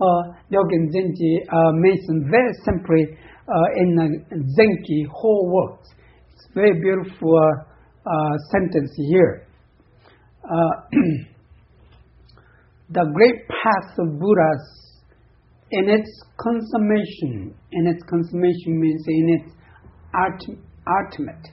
Uh, 0.00 0.22
Dogen 0.50 0.90
Zenji 0.90 1.38
uh, 1.46 1.72
mentioned 1.72 2.30
very 2.30 2.52
simply 2.64 3.16
uh, 3.46 3.52
in 3.76 3.94
the 3.94 4.08
Zenki 4.58 5.06
whole 5.10 5.48
works. 5.52 5.88
It's 6.32 6.48
very 6.52 6.80
beautiful 6.80 7.38
uh, 8.04 8.36
sentence 8.50 8.90
here. 8.96 9.46
Uh, 10.42 10.74
the 12.90 13.04
great 13.14 13.48
path 13.48 13.98
of 13.98 14.18
Buddhas 14.18 14.84
in 15.70 15.88
its 15.88 16.10
consummation, 16.38 17.54
in 17.72 17.86
its 17.86 18.02
consummation 18.10 18.80
means 18.80 19.04
in 19.06 19.28
its 19.40 19.52
ultimate, 20.14 21.48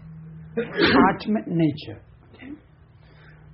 ultimate 1.13 1.47
nature. 1.47 2.01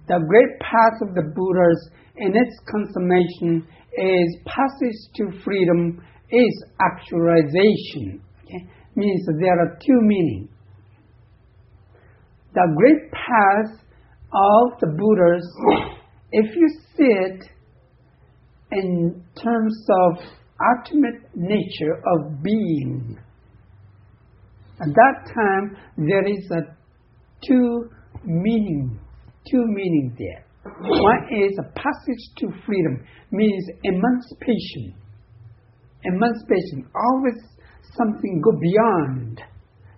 The 0.08 0.20
great 0.26 0.60
path 0.62 1.02
of 1.02 1.14
the 1.16 1.34
Buddhas 1.36 1.90
in 2.16 2.36
its 2.36 2.56
consummation 2.72 3.68
is 3.98 4.38
passage 4.46 4.96
to 5.16 5.44
freedom, 5.44 6.02
is 6.32 6.64
actualization. 6.82 8.22
Okay? 8.44 8.66
Means 8.96 9.28
there 9.40 9.60
are 9.60 9.78
two 9.86 10.00
meanings. 10.02 10.50
The 12.54 12.74
great 12.76 13.12
path 13.12 13.80
of 14.34 14.80
the 14.80 14.88
Buddhas, 14.88 15.46
if 16.32 16.56
you 16.56 16.70
see 16.96 17.04
it 17.04 17.44
in 18.72 19.24
terms 19.42 19.88
of 19.90 20.24
ultimate 20.78 21.30
nature 21.36 22.02
of 22.06 22.42
being. 22.44 23.18
At 24.82 24.88
that 24.88 25.34
time, 25.34 25.78
there 25.98 26.28
is 26.28 26.50
a 26.52 26.76
two 27.46 27.90
meaning, 28.24 29.00
two 29.50 29.64
meaning 29.68 30.16
there. 30.18 30.47
One 30.80 31.28
is 31.32 31.58
a 31.58 31.72
passage 31.74 32.24
to 32.38 32.48
freedom, 32.66 33.04
means 33.32 33.66
emancipation. 33.84 34.94
Emancipation, 36.04 36.88
always 36.96 37.42
something 37.98 38.42
go 38.42 38.52
beyond, 38.60 39.42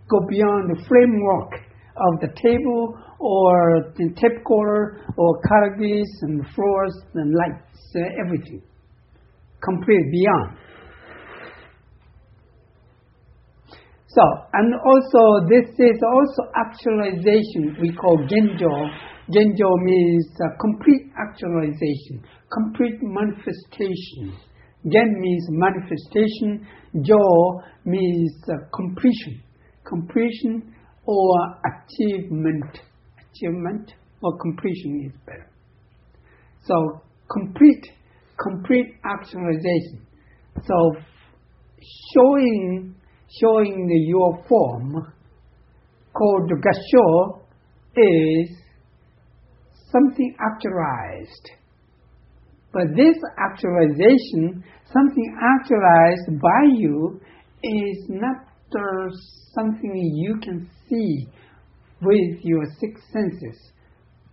go 0.10 0.26
beyond 0.30 0.70
the 0.70 0.84
framework 0.88 1.54
of 1.98 2.22
the 2.22 2.34
table 2.42 2.98
or 3.20 3.92
the 3.98 4.10
tape 4.15 4.44
quarter 4.46 5.02
or 5.18 5.42
Katagiris 5.42 6.08
and 6.22 6.46
floors 6.56 6.96
and 7.13 7.34
lights, 7.36 7.96
uh, 7.96 8.24
everything 8.26 8.62
complete 9.62 10.12
beyond. 10.12 10.58
So, 14.10 14.22
and 14.54 14.74
also 14.74 15.45
this 15.48 15.69
is 15.78 16.02
also 16.02 16.50
actualization 16.56 17.78
we 17.80 17.93
call 17.93 18.17
genjo. 18.26 18.89
Genjo 19.30 19.69
means 19.84 20.28
uh, 20.41 20.58
complete 20.60 21.12
actualization, 21.15 22.26
complete 22.52 22.98
manifestation. 23.04 24.34
Gen 24.91 25.13
means 25.19 25.45
manifestation. 25.50 26.65
Jo 27.04 27.62
means 27.86 28.34
uh, 28.50 28.56
completion, 28.74 29.43
completion 29.86 30.74
or 31.06 31.36
achievement. 31.69 32.80
Achievement 33.32 33.93
or 34.24 34.38
completion 34.39 35.06
is 35.06 35.13
better. 35.28 35.52
So 36.63 37.02
complete 37.30 37.86
complete 38.39 38.95
actualization. 39.06 40.02
So 40.65 40.95
showing 42.13 42.95
showing 43.39 43.88
your 44.08 44.44
form 44.48 45.13
called 46.13 46.52
gasho 46.52 47.42
is 47.96 48.58
something 49.92 50.36
actualized. 50.39 51.52
But 52.72 52.96
this 52.96 53.18
actualization, 53.38 54.63
something 54.94 55.38
actualized 55.56 56.39
by 56.42 56.76
you, 56.76 57.20
is 57.63 58.06
not 58.10 58.46
something 59.54 59.96
you 60.15 60.38
can 60.42 60.70
see 60.88 61.28
with 62.02 62.39
your 62.44 62.63
six 62.80 63.02
senses 63.12 63.72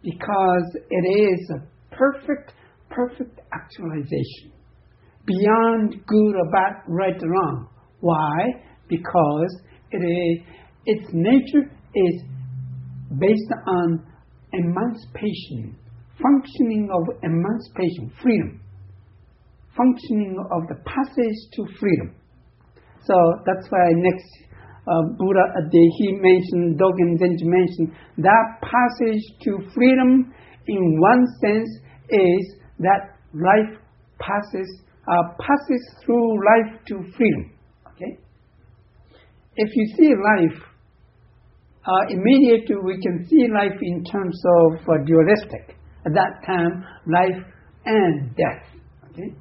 because 0.02 0.76
it 0.90 1.06
is 1.08 1.50
a 1.50 1.94
perfect 1.96 2.52
perfect 2.90 3.40
actualization. 3.52 4.52
Beyond 5.26 6.06
good 6.06 6.34
or 6.36 6.50
bad, 6.52 6.82
right 6.86 7.20
or 7.20 7.28
wrong. 7.28 7.68
Why? 8.00 8.62
Because 8.88 9.60
it 9.90 9.98
is, 9.98 10.46
its 10.86 11.08
nature 11.12 11.70
is 11.94 12.22
based 13.18 13.52
on 13.66 14.04
emancipation, 14.52 15.76
functioning 16.22 16.88
of 16.92 17.14
emancipation, 17.22 18.12
freedom, 18.22 18.60
functioning 19.76 20.36
of 20.52 20.68
the 20.68 20.76
passage 20.84 21.38
to 21.54 21.66
freedom. 21.78 22.14
So 23.04 23.14
that's 23.44 23.66
why 23.70 23.92
next 23.94 24.26
uh, 24.86 25.02
Buddha, 25.18 25.42
uh, 25.56 25.68
he 25.72 26.12
mentioned, 26.12 26.78
Dogen 26.78 27.18
Zenji 27.18 27.44
mentioned, 27.44 27.92
that 28.18 28.58
passage 28.62 29.22
to 29.42 29.58
freedom 29.74 30.32
in 30.66 31.00
one 31.00 31.26
sense 31.40 31.68
is 32.10 32.54
that 32.78 33.18
life 33.34 33.78
passes 34.18 34.82
uh, 35.08 35.22
passes 35.38 35.94
through 36.04 36.34
life 36.44 36.84
to 36.86 37.02
freedom. 37.16 37.52
If 39.56 39.70
you 39.74 39.86
see 39.96 40.08
life, 40.08 40.62
uh, 41.86 42.04
immediately 42.10 42.76
we 42.84 43.00
can 43.00 43.26
see 43.28 43.48
life 43.52 43.78
in 43.80 44.04
terms 44.04 44.40
of 44.60 44.80
uh, 44.88 45.04
dualistic. 45.04 45.76
At 46.04 46.12
that 46.12 46.46
time, 46.46 46.84
life 47.06 47.42
and 47.84 48.36
death. 48.36 48.62
Okay. 49.10 49.34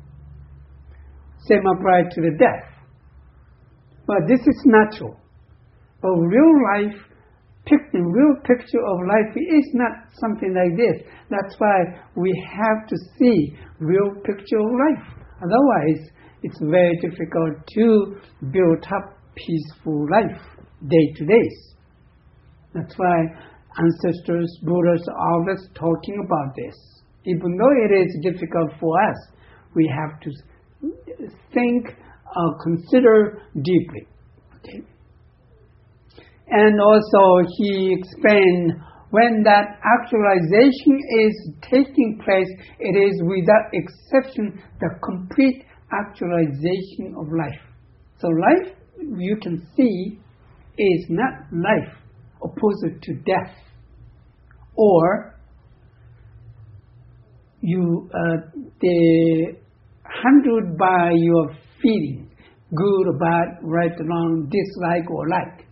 Same 1.48 1.64
applies 1.68 2.14
to 2.16 2.22
the 2.22 2.36
death. 2.40 2.72
But 4.08 4.28
this 4.28 4.40
is 4.40 4.64
natural. 4.66 5.20
But 6.02 6.12
real 6.12 6.54
life 6.74 7.02
the 7.66 8.02
real 8.02 8.36
picture 8.46 8.84
of 8.86 8.98
life 9.08 9.36
is 9.36 9.70
not 9.74 9.92
something 10.22 10.54
like 10.54 10.78
this. 10.78 11.08
That's 11.30 11.56
why 11.58 11.78
we 12.16 12.32
have 12.46 12.88
to 12.88 12.96
see 13.18 13.58
real 13.80 14.14
picture 14.24 14.60
of 14.60 14.70
life. 14.70 15.06
Otherwise, 15.42 16.10
it's 16.44 16.60
very 16.62 16.96
difficult 17.02 17.66
to 17.74 18.18
build 18.52 18.86
up 18.86 19.15
peaceful 19.36 20.08
life 20.10 20.42
day 20.88 21.14
to 21.16 21.26
day. 21.26 21.50
That's 22.74 22.94
why 22.98 23.16
ancestors, 23.78 24.60
Buddhas 24.64 25.08
are 25.10 25.34
always 25.34 25.68
talking 25.76 26.24
about 26.26 26.56
this. 26.56 26.76
Even 27.26 27.58
though 27.58 27.72
it 27.86 28.06
is 28.06 28.18
difficult 28.22 28.72
for 28.80 28.94
us, 29.02 29.18
we 29.74 29.92
have 29.94 30.20
to 30.22 30.32
think, 31.54 31.88
uh, 31.88 32.64
consider 32.64 33.42
deeply. 33.62 34.08
Okay? 34.58 34.82
And 36.48 36.80
also 36.80 37.48
he 37.58 37.98
explained 37.98 38.74
when 39.10 39.44
that 39.44 39.80
actualization 39.84 41.00
is 41.22 41.52
taking 41.62 42.20
place, 42.24 42.50
it 42.80 42.96
is 42.98 43.22
without 43.24 43.72
exception 43.74 44.62
the 44.80 44.90
complete 45.02 45.64
actualization 45.92 47.16
of 47.18 47.28
life. 47.32 47.62
So 48.20 48.28
life, 48.28 48.76
you 49.00 49.38
can 49.42 49.68
see, 49.76 50.20
is 50.78 51.06
not 51.10 51.34
life 51.52 51.96
opposed 52.44 53.02
to 53.02 53.14
death. 53.26 53.56
Or 54.76 55.36
you, 57.62 58.10
uh, 58.14 58.50
the 58.82 59.56
handled 60.04 60.78
by 60.78 61.12
your 61.16 61.50
feeling, 61.82 62.30
good 62.76 63.08
or 63.08 63.18
bad, 63.18 63.60
right 63.62 63.92
or 64.00 64.06
wrong, 64.06 64.50
dislike 64.52 65.10
or 65.10 65.28
like. 65.30 65.66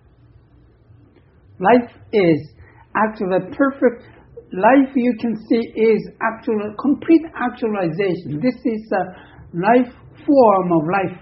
Life 1.59 1.91
is 2.11 2.49
actually 2.95 3.55
perfect. 3.55 4.07
Life 4.53 4.93
you 4.95 5.13
can 5.19 5.35
see 5.49 5.81
is 5.81 6.09
actual 6.21 6.75
complete 6.79 7.21
actualization. 7.35 8.39
This 8.41 8.55
is 8.65 8.91
a 8.91 9.57
life 9.57 9.93
form 10.25 10.71
of 10.71 10.83
life, 10.91 11.17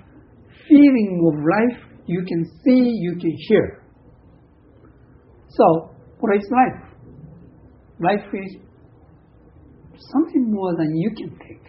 feeling 0.68 1.22
of 1.28 1.40
life. 1.40 1.91
You 2.12 2.26
can 2.26 2.44
see, 2.62 2.92
you 3.00 3.14
can 3.22 3.34
hear. 3.48 3.84
So, 5.48 5.92
what 6.20 6.36
is 6.36 6.46
life? 6.52 6.84
Life 8.02 8.28
is 8.34 8.58
something 10.12 10.52
more 10.52 10.76
than 10.76 10.94
you 10.94 11.12
can 11.16 11.30
think. 11.38 11.62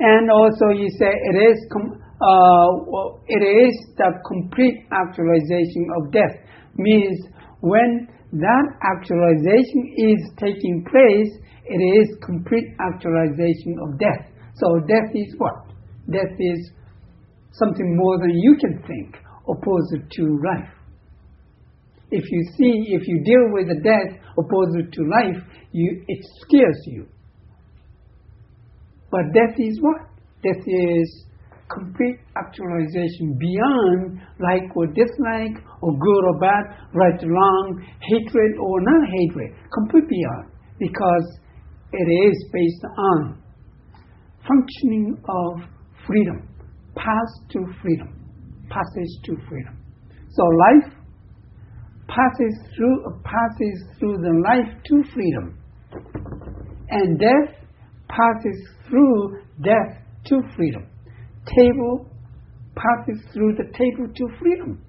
And 0.00 0.30
also, 0.30 0.68
you 0.74 0.88
say 0.98 1.12
it 1.12 1.52
is 1.52 1.66
com- 1.70 2.00
uh, 2.00 2.68
it 3.26 3.42
is 3.44 3.74
the 3.98 4.10
complete 4.26 4.86
actualization 4.90 5.86
of 5.98 6.10
death. 6.12 6.34
Means 6.76 7.26
when 7.60 8.08
that 8.32 8.66
actualization 8.96 9.92
is 9.98 10.32
taking 10.38 10.82
place, 10.90 11.30
it 11.66 11.82
is 12.00 12.16
complete 12.24 12.72
actualization 12.80 13.76
of 13.82 13.98
death. 13.98 14.32
So 14.56 14.80
death 14.88 15.12
is 15.14 15.34
what? 15.36 15.63
Death 16.10 16.36
is 16.38 16.70
something 17.52 17.96
more 17.96 18.18
than 18.18 18.30
you 18.30 18.56
can 18.60 18.82
think, 18.86 19.16
opposed 19.48 20.10
to 20.10 20.40
life. 20.44 20.70
If 22.10 22.24
you 22.30 22.44
see, 22.56 22.94
if 22.94 23.08
you 23.08 23.24
deal 23.24 23.52
with 23.52 23.68
the 23.68 23.80
death 23.82 24.20
opposed 24.38 24.92
to 24.92 25.02
life, 25.08 25.42
you, 25.72 26.04
it 26.06 26.24
scares 26.40 26.80
you. 26.86 27.06
But 29.10 29.32
death 29.32 29.56
is 29.58 29.80
what? 29.80 30.08
Death 30.42 30.62
is 30.66 31.24
complete 31.72 32.18
actualization 32.36 33.38
beyond 33.38 34.20
like 34.38 34.68
or 34.76 34.86
dislike 34.86 35.56
or 35.80 35.92
good 35.92 36.22
or 36.28 36.38
bad, 36.40 36.64
right 36.92 37.22
or 37.22 37.30
wrong, 37.30 37.86
hatred 38.00 38.52
or 38.60 38.80
not 38.80 39.08
hatred, 39.08 39.54
complete 39.72 40.08
beyond 40.08 40.50
because 40.78 41.38
it 41.92 42.08
is 42.26 42.48
based 42.52 42.84
on 42.98 43.42
functioning 44.46 45.16
of 45.28 45.62
freedom, 46.06 46.48
path 46.96 47.50
to 47.50 47.66
freedom, 47.82 48.08
passage 48.68 49.22
to 49.24 49.36
freedom. 49.48 49.78
So 50.30 50.42
life 50.44 50.92
passes 52.08 52.54
through 52.76 53.20
passes 53.24 53.84
through 53.98 54.18
the 54.18 54.42
life 54.44 54.82
to 54.86 55.02
freedom, 55.12 55.58
and 56.90 57.18
death 57.18 57.54
passes 58.08 58.68
through 58.88 59.42
death 59.62 60.02
to 60.26 60.40
freedom 60.56 60.86
table 61.46 62.08
passes 62.74 63.22
through 63.32 63.54
the 63.54 63.70
table 63.76 64.12
to 64.12 64.24
freedom. 64.38 64.82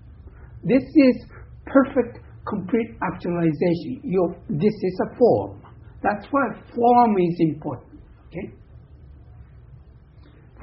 This 0.63 0.81
is 0.81 1.25
perfect, 1.65 2.19
complete 2.47 2.97
actualization. 3.03 4.01
Your, 4.03 4.35
this 4.49 4.73
is 4.73 4.99
a 5.05 5.17
form. 5.17 5.61
That's 6.01 6.25
why 6.31 6.41
form 6.73 7.15
is 7.17 7.35
important. 7.39 8.01
Okay. 8.27 8.53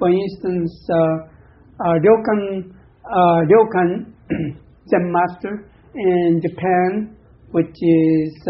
For 0.02 0.10
instance, 0.10 0.88
uh, 0.90 0.98
uh, 1.78 1.94
Ryokan, 2.02 2.74
uh, 3.06 3.40
Ryokan 3.46 4.12
Zen 4.90 5.12
master 5.12 5.70
in 5.94 6.40
Japan, 6.42 7.16
which 7.52 7.70
is 7.80 8.48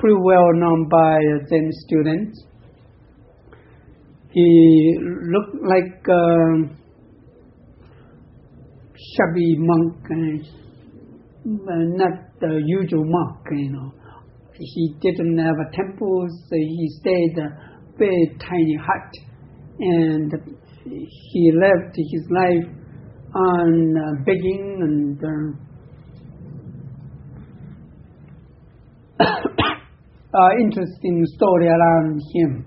pretty 0.00 0.16
well 0.20 0.50
known 0.54 0.88
by 0.88 1.16
Zen 1.48 1.70
students, 1.86 2.42
he 4.32 4.98
looked 5.30 5.62
like 5.62 6.08
a 6.08 6.74
shabby 9.14 9.58
monk, 9.58 9.96
not 11.44 12.18
the 12.40 12.62
usual 12.66 13.04
monk, 13.04 13.46
you 13.52 13.70
know. 13.70 13.92
He 14.58 14.96
didn't 15.00 15.38
have 15.38 15.54
a 15.54 15.70
temple, 15.72 16.26
so 16.48 16.56
he 16.56 16.88
stayed 17.00 17.38
a 17.38 17.48
very 17.96 18.36
tiny 18.40 18.76
hut, 18.76 19.14
and 19.78 20.59
he 20.84 21.52
lived 21.52 21.94
his 21.96 22.26
life 22.30 22.64
on 23.34 23.94
uh, 23.96 24.24
begging 24.24 24.78
and 24.80 25.22
uh, 25.22 25.52
uh, 30.34 30.50
interesting 30.60 31.24
story 31.36 31.68
around 31.68 32.20
him. 32.34 32.64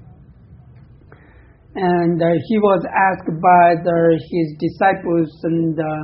And 1.76 2.22
uh, 2.22 2.28
he 2.48 2.60
was 2.60 2.86
asked 2.86 3.28
by 3.42 3.76
the, 3.84 4.20
his 4.30 4.56
disciples 4.60 5.30
and 5.44 5.80
uh, 5.80 6.04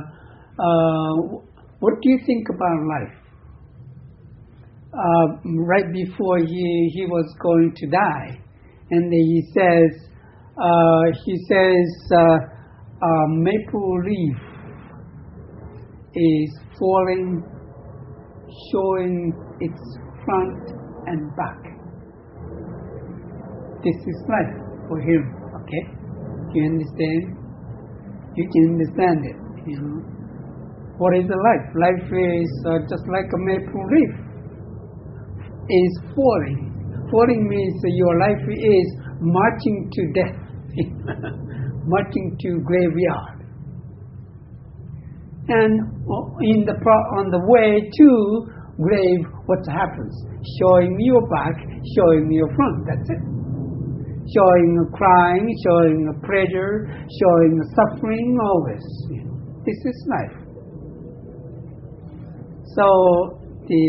uh, 0.58 1.14
what 1.78 2.02
do 2.02 2.10
you 2.10 2.18
think 2.26 2.48
about 2.48 2.86
life? 2.88 3.16
Right 5.44 5.92
before 5.92 6.38
he, 6.38 6.90
he 6.92 7.06
was 7.06 7.32
going 7.40 7.72
to 7.76 7.86
die. 7.86 8.40
And 8.90 9.12
he 9.12 9.42
says 9.54 10.09
he 11.24 11.36
says 11.48 12.12
uh, 12.12 13.26
maple 13.28 14.02
leaf 14.04 14.36
is 16.14 16.60
falling 16.78 17.42
showing 18.70 19.32
its 19.60 19.80
front 20.24 20.70
and 21.06 21.34
back 21.36 21.62
this 23.82 23.96
is 23.96 24.24
life 24.28 24.54
for 24.88 25.00
him 25.00 25.40
Okay? 25.70 25.84
You 26.54 26.64
understand? 26.66 27.22
You 28.34 28.44
can 28.50 28.64
understand 28.74 29.18
it. 29.22 29.38
You 29.66 29.78
know. 29.78 30.02
What 30.98 31.16
is 31.16 31.30
life? 31.30 31.66
Life 31.78 32.06
is 32.10 32.50
uh, 32.66 32.78
just 32.90 33.04
like 33.06 33.30
a 33.30 33.40
maple 33.46 33.86
leaf. 33.86 34.12
Is 35.70 35.94
falling. 36.14 36.66
Falling 37.10 37.46
means 37.48 37.74
your 37.84 38.18
life 38.18 38.42
is 38.50 38.88
marching 39.20 39.90
to 39.92 40.02
death, 40.18 40.38
marching 41.86 42.36
to 42.40 42.60
graveyard. 42.64 43.44
And 45.48 45.80
in 46.42 46.64
the 46.64 46.74
on 47.18 47.30
the 47.30 47.42
way 47.46 47.80
to 47.82 48.08
grave, 48.80 49.26
what 49.46 49.66
happens? 49.66 50.14
Showing 50.60 50.96
your 51.00 51.26
back, 51.28 51.56
showing 51.96 52.30
your 52.30 52.48
front. 52.54 52.86
That's 52.86 53.10
it 53.10 53.40
showing 54.34 54.86
crying, 54.94 55.46
showing 55.66 56.06
a 56.06 56.16
pleasure, 56.22 56.86
showing 56.86 57.52
the 57.58 57.66
suffering, 57.74 58.38
always. 58.38 58.84
This 59.66 59.80
is 59.84 59.98
life. 60.06 60.36
So 62.76 62.86
the 63.66 63.82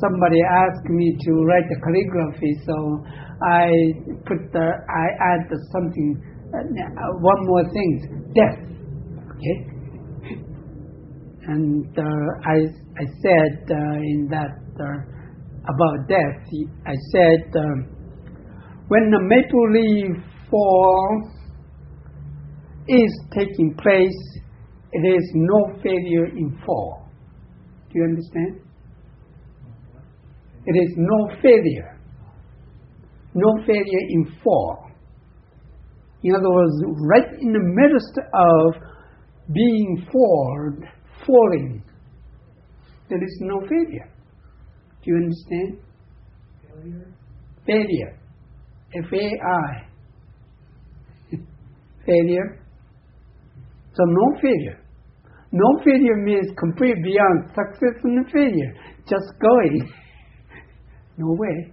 somebody 0.00 0.40
asked 0.42 0.88
me 0.88 1.16
to 1.20 1.32
write 1.44 1.68
the 1.68 1.78
calligraphy, 1.84 2.52
so 2.64 3.04
I 3.44 3.68
put 4.26 4.52
the 4.52 4.66
I 4.88 5.06
add 5.34 5.50
something, 5.72 6.22
uh, 6.54 7.12
one 7.20 7.46
more 7.46 7.64
thing, 7.72 8.32
death. 8.34 8.58
Okay, 9.36 9.56
and 11.48 11.98
uh, 11.98 12.02
I 12.44 12.56
I 12.98 13.04
said 13.22 13.70
uh, 13.70 13.96
in 14.12 14.28
that 14.30 14.58
uh, 14.78 14.98
about 15.64 16.08
death, 16.08 16.42
I 16.86 16.94
said. 17.12 17.56
Um, 17.56 18.02
when 18.88 19.10
the 19.10 19.20
maple 19.22 19.72
leaf 19.72 20.22
fall 20.50 21.30
is 22.88 23.20
taking 23.32 23.74
place, 23.80 24.40
it 24.92 25.06
is 25.06 25.30
no 25.34 25.72
failure 25.82 26.26
in 26.26 26.60
fall. 26.66 27.08
Do 27.90 28.00
you 28.00 28.04
understand? 28.04 28.60
It 30.66 30.76
is 30.76 30.94
no 30.96 31.28
failure. 31.40 31.91
No 33.34 33.48
failure 33.66 34.04
in 34.10 34.26
fall. 34.42 34.90
In 36.22 36.34
other 36.34 36.50
words, 36.50 36.74
right 37.08 37.40
in 37.40 37.52
the 37.52 37.60
midst 37.60 38.18
of 38.34 38.74
being 39.52 40.06
formed, 40.12 40.84
falling, 41.26 41.82
there 43.08 43.22
is 43.22 43.38
no 43.40 43.60
failure. 43.60 44.08
Do 45.02 45.10
you 45.10 45.16
understand? 45.16 45.78
Failure. 46.68 47.08
Failure. 47.66 48.18
F-A-I. 49.04 49.88
failure. 52.06 52.62
So 53.94 54.04
no 54.04 54.40
failure. 54.40 54.78
No 55.50 55.82
failure 55.84 56.16
means 56.24 56.46
complete 56.58 56.96
beyond 57.02 57.48
success 57.48 58.00
and 58.04 58.30
failure. 58.30 58.74
Just 59.08 59.26
going. 59.40 59.92
no 61.18 61.34
way. 61.38 61.72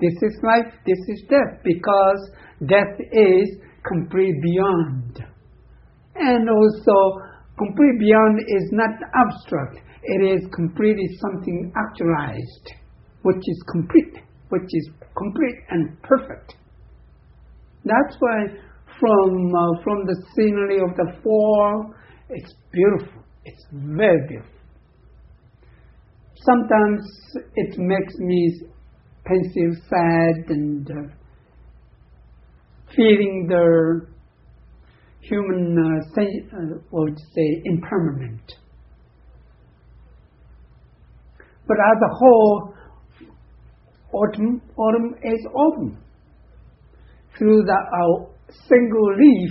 This 0.00 0.14
is 0.22 0.38
life, 0.42 0.72
this 0.86 0.98
is 1.08 1.22
death, 1.28 1.62
because 1.62 2.30
death 2.66 2.98
is 3.12 3.48
complete 3.86 4.34
beyond. 4.42 5.22
And 6.16 6.48
also, 6.48 7.20
complete 7.58 7.98
beyond 8.00 8.40
is 8.40 8.70
not 8.72 8.90
abstract, 9.14 9.78
it 10.02 10.22
is 10.22 10.48
completely 10.54 11.08
something 11.20 11.72
actualized, 11.76 12.70
which 13.22 13.38
is 13.38 13.64
complete, 13.70 14.22
which 14.48 14.68
is 14.68 14.90
complete 15.16 15.58
and 15.70 16.00
perfect. 16.02 16.56
That's 17.84 18.16
why 18.18 18.46
from 19.00 19.54
uh, 19.54 19.82
from 19.82 20.06
the 20.06 20.16
scenery 20.34 20.78
of 20.80 20.96
the 20.96 21.20
fall, 21.22 21.94
it's 22.30 22.54
beautiful. 22.72 23.22
It's 23.44 23.64
very 23.72 24.26
beautiful. 24.28 24.50
Sometimes 26.36 27.02
it 27.56 27.78
makes 27.78 28.14
me 28.18 28.60
pensive, 29.24 29.82
sad, 29.88 30.44
and 30.48 30.90
uh, 30.90 31.14
feeling 32.94 33.46
the 33.48 34.06
human, 35.20 35.76
uh, 35.78 36.14
say, 36.14 36.46
uh, 36.52 36.78
what 36.90 37.04
would 37.10 37.18
say, 37.18 37.62
impermanent. 37.64 38.52
But 41.66 41.78
as 41.78 42.02
a 42.02 42.14
whole, 42.14 42.74
autumn, 44.12 44.60
autumn 44.76 45.14
is 45.22 45.46
autumn. 45.54 45.98
Through 47.38 47.62
the 47.64 47.72
uh, 47.72 48.26
single 48.68 49.16
leaf, 49.16 49.50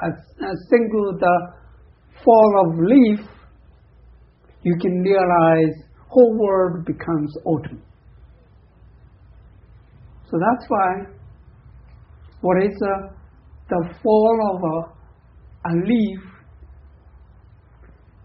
a, 0.00 0.06
a 0.08 0.54
single 0.70 1.16
the 1.18 1.52
fall 2.24 2.66
of 2.66 2.78
leaf, 2.78 3.20
you 4.62 4.76
can 4.80 5.02
realize 5.02 5.74
whole 6.08 6.36
world 6.38 6.84
becomes 6.86 7.34
autumn. 7.44 7.82
So 10.32 10.38
that's 10.38 10.64
why 10.68 10.88
what 12.40 12.56
is 12.64 12.72
uh, 12.82 13.12
the 13.68 13.94
fall 14.02 14.38
of 14.50 14.62
a, 14.64 15.68
a 15.68 15.72
leaf? 15.86 16.20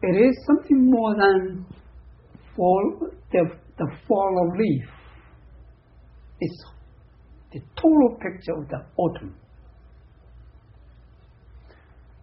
It 0.04 0.16
is 0.16 0.46
something 0.48 0.90
more 0.90 1.16
than 1.16 1.66
fall, 2.56 3.10
the, 3.34 3.44
the 3.78 3.88
fall 4.08 4.48
of 4.48 4.58
leaf. 4.58 4.86
It's 6.40 6.64
the 7.52 7.60
total 7.76 8.18
picture 8.22 8.54
of 8.54 8.70
the 8.70 8.86
autumn. 8.96 9.36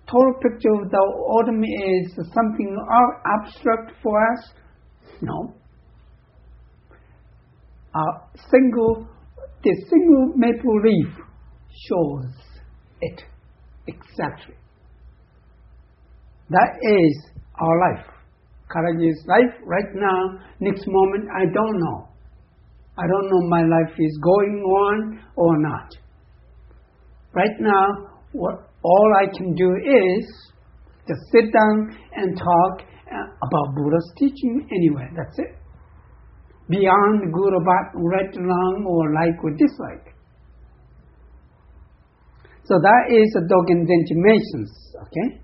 Total 0.06 0.32
picture 0.40 0.72
of 0.82 0.90
the 0.90 0.96
autumn 0.96 1.62
is 1.62 2.14
something 2.32 2.74
abstract 3.26 3.92
for 4.02 4.32
us? 4.32 4.48
No. 5.20 5.54
A 7.94 8.02
single 8.50 9.08
the 9.64 9.84
single 9.88 10.32
maple 10.36 10.80
leaf 10.82 11.08
shows 11.88 12.30
it 13.00 13.22
exactly. 13.86 14.54
That 16.50 16.76
is 16.82 17.30
our 17.58 17.80
life. 17.80 18.06
Katagiri's 18.70 19.24
life 19.26 19.54
right 19.64 19.94
now, 19.94 20.38
next 20.60 20.84
moment, 20.86 21.28
I 21.34 21.44
don't 21.46 21.80
know. 21.80 22.08
I 22.98 23.06
don't 23.08 23.30
know 23.30 23.48
my 23.48 23.62
life 23.62 23.94
is 23.98 24.18
going 24.22 24.62
on 24.62 25.20
or 25.36 25.58
not. 25.58 25.90
Right 27.32 27.56
now, 27.58 28.10
what 28.32 28.70
all 28.82 29.12
I 29.18 29.26
can 29.34 29.54
do 29.54 29.74
is 29.76 30.24
just 31.08 31.20
sit 31.32 31.52
down 31.52 31.96
and 32.14 32.36
talk 32.36 32.86
uh, 33.10 33.46
about 33.46 33.74
Buddha's 33.74 34.12
teaching 34.18 34.68
anyway. 34.70 35.08
That's 35.16 35.38
it 35.38 35.63
beyond 36.68 37.32
good 37.32 37.52
or 37.54 37.64
bad, 37.64 37.92
right, 37.94 38.36
or 38.36 38.46
wrong, 38.46 38.84
or 38.86 39.12
like 39.12 39.42
or 39.42 39.50
dislike. 39.50 40.14
So 42.64 42.80
that 42.80 43.12
is 43.12 43.28
the 43.34 43.44
Dogen 43.44 43.84
Zenji 43.84 44.16
mentions, 44.16 44.72
okay? 45.02 45.40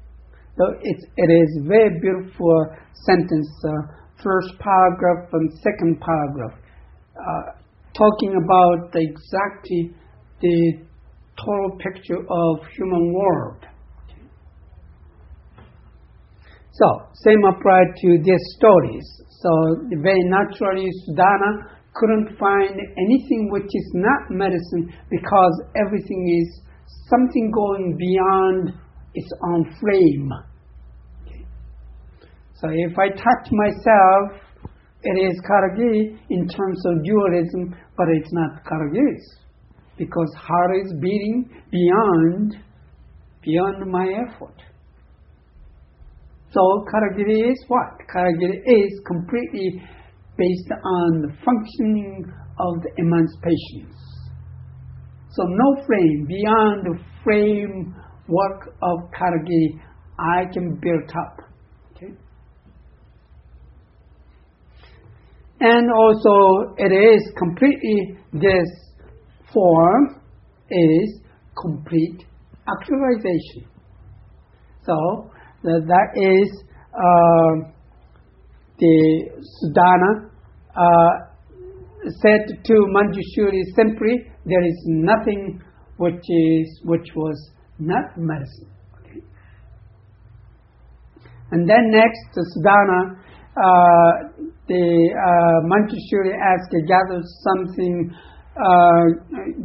So 0.57 0.65
it's, 0.81 1.05
it 1.17 1.31
is 1.31 1.67
very 1.69 2.01
beautiful 2.01 2.67
sentence, 3.05 3.49
uh, 3.65 3.93
first 4.23 4.59
paragraph 4.59 5.29
and 5.33 5.53
second 5.61 6.01
paragraph, 6.01 6.59
uh, 7.17 7.61
talking 7.95 8.41
about 8.43 8.93
the 8.93 9.01
exactly 9.01 9.95
the 10.41 10.81
total 11.37 11.77
picture 11.79 12.21
of 12.29 12.67
human 12.77 13.13
world. 13.13 13.67
So, 16.73 16.87
same 17.25 17.45
apply 17.45 17.83
to 18.01 18.19
these 18.23 18.45
stories. 18.57 19.23
So 19.43 19.51
very 20.03 20.23
naturally, 20.25 20.89
Sudana 21.09 21.81
couldn't 21.95 22.39
find 22.39 22.79
anything 22.99 23.49
which 23.51 23.65
is 23.65 23.91
not 23.95 24.31
medicine 24.31 24.93
because 25.11 25.63
everything 25.77 26.41
is 26.41 26.61
something 27.09 27.51
going 27.51 27.97
beyond 27.97 28.73
its 29.15 29.31
own 29.49 29.65
frame. 29.81 30.31
So 32.55 32.69
if 32.69 32.99
I 32.99 33.09
touch 33.09 33.51
myself, 33.51 34.43
it 35.03 35.17
is 35.19 35.41
Katagiri 35.41 36.19
in 36.29 36.47
terms 36.47 36.85
of 36.85 37.03
dualism, 37.03 37.75
but 37.97 38.09
it's 38.11 38.33
not 38.33 38.63
Katagiris 38.65 39.25
because 39.97 40.33
heart 40.37 40.71
is 40.85 40.93
beating 41.01 41.49
beyond 41.71 42.57
beyond 43.43 43.91
my 43.91 44.07
effort. 44.29 44.63
So 46.53 46.85
Katagiri 46.93 47.53
is 47.53 47.65
what? 47.69 47.95
Katagiri 48.13 48.59
is 48.67 49.01
completely 49.07 49.81
based 50.37 50.71
on 50.85 51.23
the 51.23 51.33
functioning 51.45 52.25
of 52.59 52.83
the 52.83 52.91
emancipation. 52.97 53.95
So 55.31 55.45
no 55.47 55.85
frame, 55.87 56.27
beyond 56.27 56.87
the 56.87 56.99
framework 57.23 58.75
of 58.83 58.99
Katagiri, 59.13 59.81
I 60.19 60.45
can 60.53 60.79
build 60.83 61.09
up. 61.11 61.39
Okay? 61.95 62.13
And 65.61 65.89
also 65.93 66.75
it 66.79 66.93
is 66.93 67.33
completely, 67.39 68.19
this 68.33 68.69
form 69.53 70.21
is 70.69 71.21
complete 71.61 72.25
actualization. 72.67 73.69
So 74.85 75.31
that, 75.63 75.83
that 75.87 76.09
is 76.17 76.65
uh, 76.95 77.71
the 78.79 79.31
Sudana 79.61 80.31
uh, 80.75 81.31
said 82.23 82.65
to 82.65 82.75
Manjushri 82.89 83.61
simply, 83.77 84.25
there 84.47 84.65
is 84.65 84.85
nothing 84.87 85.61
which 85.99 86.25
is 86.29 86.81
which 86.85 87.09
was 87.15 87.51
not 87.79 88.17
medicine. 88.17 88.71
Okay. 89.01 89.21
And 91.51 91.69
then 91.69 91.91
next, 91.91 92.33
Sudana, 92.57 93.21
uh, 93.57 94.13
the 94.67 95.13
uh, 95.13 95.59
Manjushri 95.69 96.33
asked, 96.33 96.73
gather 96.89 97.21
something, 97.45 98.15
uh, 98.57 99.05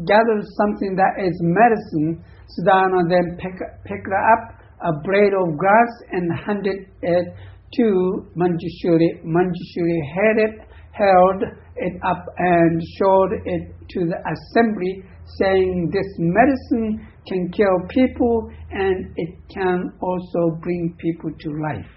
gather 0.06 0.42
something 0.58 0.96
that 0.96 1.24
is 1.24 1.40
medicine. 1.42 2.24
Sudana 2.52 3.10
then 3.10 3.38
pick, 3.40 3.56
picked 3.86 4.08
up 4.08 4.55
a 4.86 4.94
blade 5.04 5.34
of 5.34 5.58
grass 5.58 5.92
and 6.12 6.32
handed 6.46 6.88
it 7.02 7.26
to 7.74 8.26
Manjushri. 8.38 9.24
Manjushri 9.26 9.98
had 10.14 10.38
it, 10.38 10.60
held 10.92 11.44
it 11.78 11.94
up 12.06 12.26
and 12.38 12.82
showed 12.98 13.32
it 13.46 13.74
to 13.90 14.00
the 14.06 14.18
assembly, 14.34 15.04
saying, 15.40 15.90
This 15.92 16.08
medicine 16.20 17.08
can 17.28 17.52
kill 17.52 17.88
people 17.90 18.50
and 18.72 19.12
it 19.18 19.36
can 19.54 19.92
also 20.02 20.58
bring 20.62 20.96
people 21.00 21.32
to 21.40 21.50
life. 21.50 21.92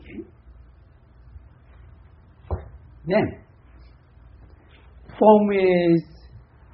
Okay. 0.00 0.20
Then, 3.06 3.42
form 5.18 5.52
is, 5.52 6.04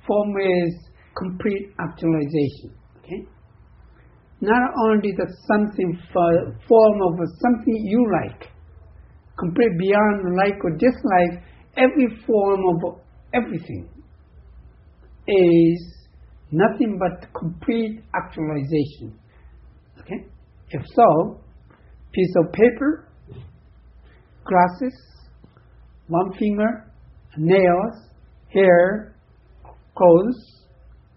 form 0.07 0.35
is 0.37 0.89
complete 1.17 1.73
actualization. 1.81 2.75
Okay? 2.99 3.27
Not 4.41 4.71
only 4.87 5.13
the 5.17 5.27
something 5.47 5.99
form 6.13 7.03
of 7.03 7.19
something 7.43 7.77
you 7.85 8.07
like, 8.23 8.49
complete 9.39 9.79
beyond 9.79 10.37
like 10.37 10.63
or 10.65 10.71
dislike, 10.71 11.43
every 11.77 12.09
form 12.27 12.61
of 12.69 13.01
everything 13.35 13.89
is 15.27 15.99
nothing 16.51 16.99
but 16.99 17.29
complete 17.35 18.03
actualization. 18.15 19.19
Okay? 20.01 20.25
If 20.71 20.83
so, 20.95 21.41
piece 22.13 22.35
of 22.37 22.53
paper, 22.53 23.09
glasses, 24.45 24.95
one 26.09 26.33
finger, 26.39 26.91
nails, 27.37 28.11
hair, 28.53 29.15
clothes, 29.95 30.65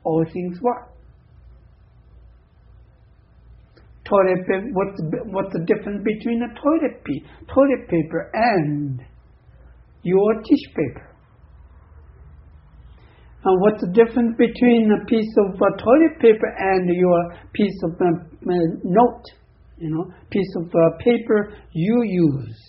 all 0.03 0.25
things 0.33 0.57
what? 0.61 0.90
Toilet 4.11 4.43
paper, 4.43 4.67
what's 4.75 4.99
the, 4.99 5.17
what's 5.31 5.53
the 5.55 5.63
difference 5.63 6.03
between 6.03 6.43
a 6.43 6.51
toilet, 6.59 6.99
paper, 7.07 7.31
toilet 7.47 7.87
paper 7.87 8.29
and 8.35 8.99
your 10.03 10.35
tissue 10.43 10.75
paper? 10.75 11.07
And 13.43 13.61
what's 13.61 13.81
the 13.81 13.91
difference 13.93 14.35
between 14.37 14.91
a 14.91 15.05
piece 15.05 15.33
of 15.39 15.55
uh, 15.55 15.65
toilet 15.81 16.19
paper 16.19 16.45
and 16.59 16.89
your 16.93 17.33
piece 17.53 17.73
of 17.83 17.91
uh, 17.99 18.05
uh, 18.05 18.53
note? 18.83 19.23
You 19.77 19.89
know, 19.89 20.13
piece 20.29 20.53
of 20.57 20.67
uh, 20.67 20.97
paper 20.99 21.55
you 21.71 22.03
use 22.03 22.59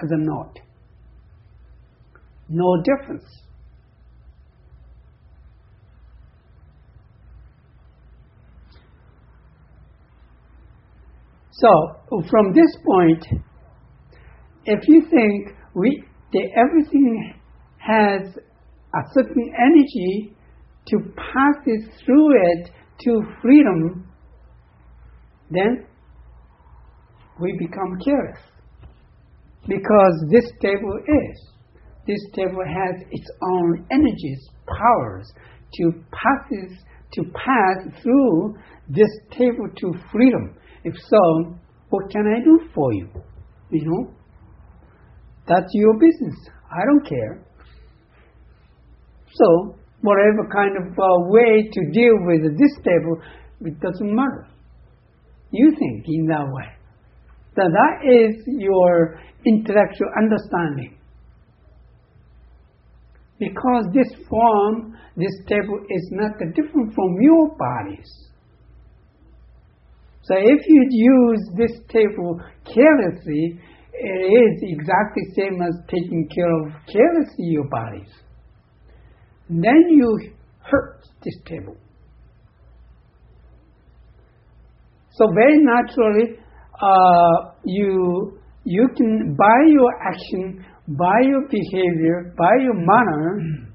as 0.00 0.10
a 0.12 0.18
note. 0.18 0.60
No 2.48 2.76
difference. 2.84 3.24
So 11.60 12.22
from 12.30 12.52
this 12.54 12.74
point, 12.86 13.24
if 14.64 14.88
you 14.88 15.02
think 15.10 15.56
we 15.74 16.02
that 16.32 16.48
everything 16.56 17.34
has 17.78 18.22
a 18.94 19.00
certain 19.12 19.52
energy 19.58 20.34
to 20.86 20.98
pass 21.16 21.56
it 21.66 21.90
through 22.04 22.28
it 22.52 22.70
to 23.00 23.22
freedom, 23.42 24.08
then 25.50 25.86
we 27.40 27.52
become 27.58 27.98
careless. 28.04 28.40
Because 29.66 30.24
this 30.30 30.50
table 30.62 30.98
is. 31.06 31.50
This 32.06 32.20
table 32.34 32.64
has 32.66 33.02
its 33.10 33.30
own 33.42 33.86
energies, 33.90 34.48
powers 34.66 35.30
to 35.74 35.92
pass 36.10 36.74
to 37.12 37.24
pass 37.34 38.02
through 38.02 38.54
this 38.88 39.10
table 39.32 39.68
to 39.76 39.92
freedom. 40.12 40.56
If 40.84 40.94
so, 41.08 41.54
what 41.90 42.10
can 42.10 42.24
I 42.26 42.44
do 42.44 42.70
for 42.74 42.92
you? 42.92 43.08
You 43.70 43.84
know? 43.84 44.14
That's 45.46 45.70
your 45.72 45.94
business. 45.98 46.36
I 46.70 46.84
don't 46.86 47.06
care. 47.06 47.44
So, 49.32 49.76
whatever 50.02 50.48
kind 50.52 50.76
of 50.76 50.92
uh, 50.92 51.28
way 51.28 51.68
to 51.72 51.90
deal 51.92 52.14
with 52.26 52.58
this 52.58 52.74
table, 52.84 53.20
it 53.62 53.80
doesn't 53.80 54.14
matter. 54.14 54.48
You 55.50 55.74
think 55.78 56.04
in 56.06 56.26
that 56.26 56.46
way. 56.48 56.68
So 57.56 57.62
that 57.62 58.06
is 58.06 58.36
your 58.46 59.20
intellectual 59.44 60.08
understanding. 60.16 60.96
Because 63.38 63.86
this 63.92 64.12
form, 64.28 64.96
this 65.16 65.32
table 65.48 65.80
is 65.88 66.08
not 66.12 66.38
different 66.54 66.94
from 66.94 67.16
your 67.20 67.56
bodies. 67.56 68.29
So 70.30 70.36
if 70.38 70.64
you 70.68 70.86
use 70.90 71.50
this 71.56 71.72
table 71.88 72.40
carelessly, 72.64 73.58
it 73.92 74.06
is 74.06 74.62
exactly 74.62 75.24
same 75.34 75.60
as 75.60 75.74
taking 75.88 76.28
care 76.32 76.52
of 76.60 76.72
carelessly 76.86 77.46
your 77.46 77.68
bodies. 77.68 78.08
Then 79.48 79.88
you 79.88 80.30
hurt 80.62 81.02
this 81.24 81.34
table. 81.44 81.76
So 85.14 85.26
very 85.34 85.58
naturally, 85.58 86.38
uh, 86.80 87.50
you 87.64 88.38
you 88.62 88.88
can 88.96 89.34
by 89.36 89.66
your 89.66 89.90
action, 90.12 90.64
by 90.86 91.22
your 91.24 91.48
behavior, 91.48 92.32
by 92.38 92.52
your 92.62 92.74
manner, 92.76 93.66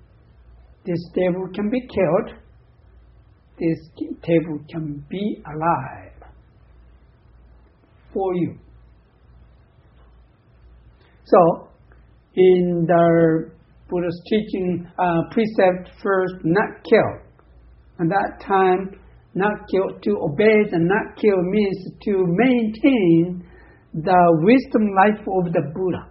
this 0.86 1.03
table 1.14 1.49
can 1.53 1.70
be 1.70 1.82
killed. 1.82 2.39
This 3.60 3.89
table 4.24 4.60
can 4.70 5.03
be 5.10 5.43
alive 5.53 6.05
for 8.16 8.34
you. 8.36 8.57
So, 11.26 11.68
in 12.36 12.86
the 12.88 13.51
Buddha's 13.89 14.22
teaching 14.30 14.88
uh, 14.97 15.22
precept 15.32 15.91
first, 16.01 16.36
not 16.43 16.84
kill. 16.89 17.11
At 17.99 18.09
that 18.09 18.45
time, 18.45 18.99
not 19.36 19.68
kill, 19.70 19.99
to 20.01 20.11
obey 20.24 20.63
the 20.72 20.80
not 20.80 21.18
kill 21.20 21.41
means 21.43 21.91
to 22.03 22.26
maintain 22.26 23.43
the 23.93 24.22
wisdom 24.43 24.89
life 24.95 25.20
of 25.20 25.51
the 25.53 25.72
Buddha. 25.76 26.09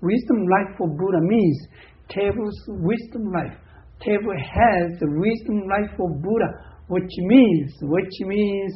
Wisdom 0.00 0.46
life 0.46 0.76
for 0.78 0.88
Buddha 0.88 1.20
means 1.20 1.66
table's 2.08 2.58
wisdom 2.68 3.32
life. 3.32 3.56
Table 4.00 4.34
has 4.34 4.98
the 4.98 5.06
wisdom 5.06 5.68
life 5.68 5.90
for 5.96 6.10
Buddha, 6.10 6.50
which 6.88 7.10
means, 7.18 7.72
which 7.82 8.12
means 8.20 8.72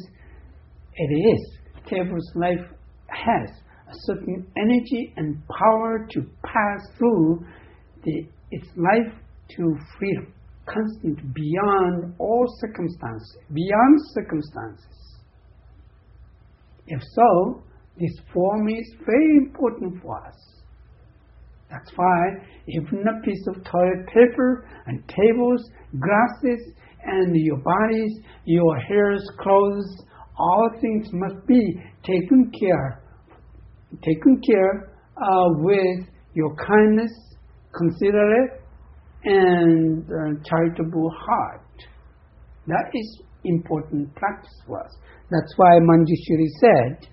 it 0.95 1.11
is. 1.35 1.56
Table's 1.89 2.31
life 2.35 2.65
has 3.07 3.49
a 3.89 3.95
certain 4.05 4.45
energy 4.57 5.13
and 5.15 5.41
power 5.47 6.07
to 6.11 6.21
pass 6.43 6.97
through 6.97 7.45
the, 8.03 8.27
its 8.51 8.67
life 8.75 9.13
to 9.55 9.75
freedom, 9.97 10.33
constant 10.65 11.33
beyond 11.33 12.13
all 12.19 12.45
circumstances, 12.59 13.37
beyond 13.53 13.99
circumstances. 14.13 15.17
If 16.87 17.01
so, 17.15 17.63
this 17.99 18.13
form 18.33 18.69
is 18.69 18.93
very 19.05 19.37
important 19.37 20.01
for 20.01 20.25
us. 20.25 20.35
That's 21.69 21.91
why 21.95 22.27
even 22.67 23.03
a 23.07 23.25
piece 23.25 23.45
of 23.47 23.63
toilet 23.63 24.07
paper 24.07 24.69
and 24.85 25.03
tables, 25.07 25.61
glasses, 25.99 26.73
and 27.03 27.35
your 27.35 27.57
bodies, 27.57 28.19
your 28.45 28.77
hairs, 28.77 29.25
clothes, 29.39 30.03
all 30.37 30.69
things 30.79 31.07
must 31.13 31.45
be 31.47 31.81
taken 32.03 32.51
care, 32.59 33.01
taken 34.03 34.41
care 34.45 34.93
uh, 35.17 35.49
with 35.57 36.07
your 36.33 36.55
kindness, 36.55 37.11
considerate, 37.75 38.61
and 39.23 40.03
uh, 40.05 40.43
charitable 40.43 41.11
heart. 41.17 41.61
That 42.67 42.91
is 42.93 43.21
important 43.43 44.13
practice 44.15 44.53
for 44.67 44.83
us. 44.83 44.95
That's 45.31 45.53
why 45.57 45.79
Manjushri 45.79 46.47
said, 46.59 47.07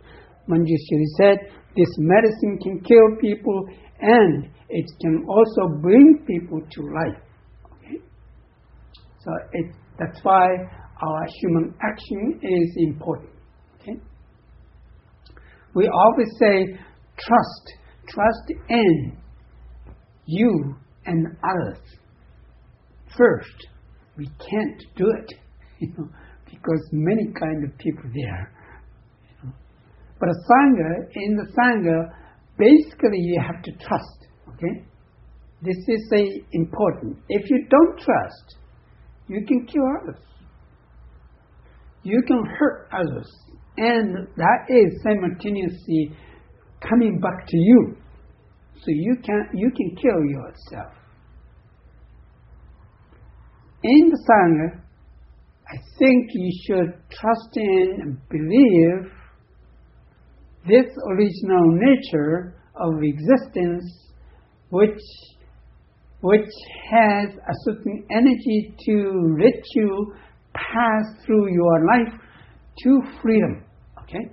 Manjushri 0.49 1.07
said, 1.17 1.39
this 1.77 1.89
medicine 1.99 2.59
can 2.63 2.81
kill 2.81 3.17
people 3.21 3.69
and 4.01 4.49
it 4.69 4.87
can 5.01 5.25
also 5.29 5.81
bring 5.81 6.25
people 6.27 6.61
to 6.61 6.83
life. 6.83 7.23
Okay? 7.73 7.99
So 9.21 9.31
it, 9.53 9.75
that's 9.99 10.21
why 10.23 10.49
our 11.07 11.27
human 11.41 11.75
action 11.83 12.41
is 12.43 12.75
important. 12.79 13.31
Okay? 13.81 13.99
We 15.75 15.89
always 15.89 16.29
say 16.39 16.79
trust, 17.19 17.73
trust 18.09 18.53
in 18.69 19.17
you 20.27 20.75
and 21.07 21.27
others. 21.43 21.79
First, 23.17 23.69
we 24.17 24.27
can't 24.27 24.83
do 24.97 25.13
it, 25.21 25.35
you 25.81 25.93
know, 25.99 26.09
because 26.51 26.89
many 26.93 27.33
kind 27.39 27.65
of 27.65 27.77
people 27.79 28.05
there. 28.15 28.53
But 30.21 30.29
a 30.29 30.39
sangha, 30.51 31.09
in 31.15 31.37
the 31.37 31.47
sangha, 31.59 32.13
basically 32.57 33.19
you 33.19 33.43
have 33.45 33.63
to 33.63 33.73
trust. 33.73 34.27
Okay, 34.49 34.85
this 35.63 35.77
is 35.89 36.13
a 36.15 36.25
important. 36.53 37.19
If 37.29 37.51
you 37.51 37.67
don't 37.69 37.99
trust, 37.99 38.57
you 39.29 39.45
can 39.47 39.67
kill 39.67 39.83
others. 40.03 40.23
You 42.05 42.23
can 42.27 42.45
hurt 42.59 42.89
others, 42.93 43.31
and 43.79 44.29
that 44.37 44.67
is 44.69 45.03
simultaneously 45.03 46.13
coming 46.87 47.19
back 47.19 47.47
to 47.49 47.57
you. 47.57 47.97
So 48.77 48.85
you 48.89 49.17
can 49.25 49.49
you 49.55 49.71
can 49.71 49.97
kill 49.97 50.23
yourself. 50.25 50.93
In 53.83 54.11
the 54.11 54.19
Sangha, 54.29 54.81
I 55.67 55.77
think 55.99 56.29
you 56.35 56.53
should 56.67 56.95
trust 57.11 57.57
in 57.57 57.99
and 58.03 58.29
believe 58.29 59.11
this 60.67 60.87
original 61.11 61.73
nature 61.73 62.55
of 62.77 63.03
existence 63.03 63.85
which 64.71 65.01
which 66.21 66.51
has 66.91 67.29
a 67.31 67.55
certain 67.65 68.05
energy 68.11 68.75
to 68.87 69.37
let 69.39 69.63
you 69.75 70.15
pass 70.55 71.05
through 71.25 71.53
your 71.53 71.85
life 71.87 72.21
to 72.83 73.01
freedom. 73.23 73.65
Okay? 74.03 74.31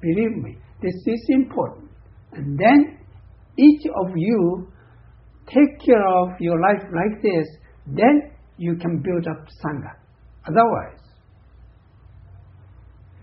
Believe 0.00 0.36
me, 0.42 0.56
this 0.82 0.94
is 1.06 1.26
important. 1.28 1.90
And 2.32 2.58
then 2.58 2.98
each 3.56 3.82
of 4.02 4.12
you 4.16 4.68
take 5.46 5.80
care 5.84 6.06
of 6.06 6.40
your 6.40 6.60
life 6.60 6.82
like 6.94 7.22
this, 7.22 7.46
then 7.86 8.32
you 8.56 8.76
can 8.76 9.02
build 9.02 9.26
up 9.26 9.46
Sangha. 9.64 9.94
Otherwise, 10.46 11.00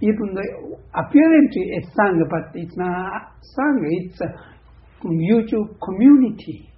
even 0.02 0.36
though 0.36 0.80
apparently 0.94 1.64
it's 1.74 1.88
Sangha, 1.88 2.30
but 2.30 2.52
it's 2.54 2.76
not 2.78 3.34
Sangha, 3.58 3.88
it's 4.06 4.22
a 4.22 4.28
mutual 5.04 5.68
community. 5.84 6.72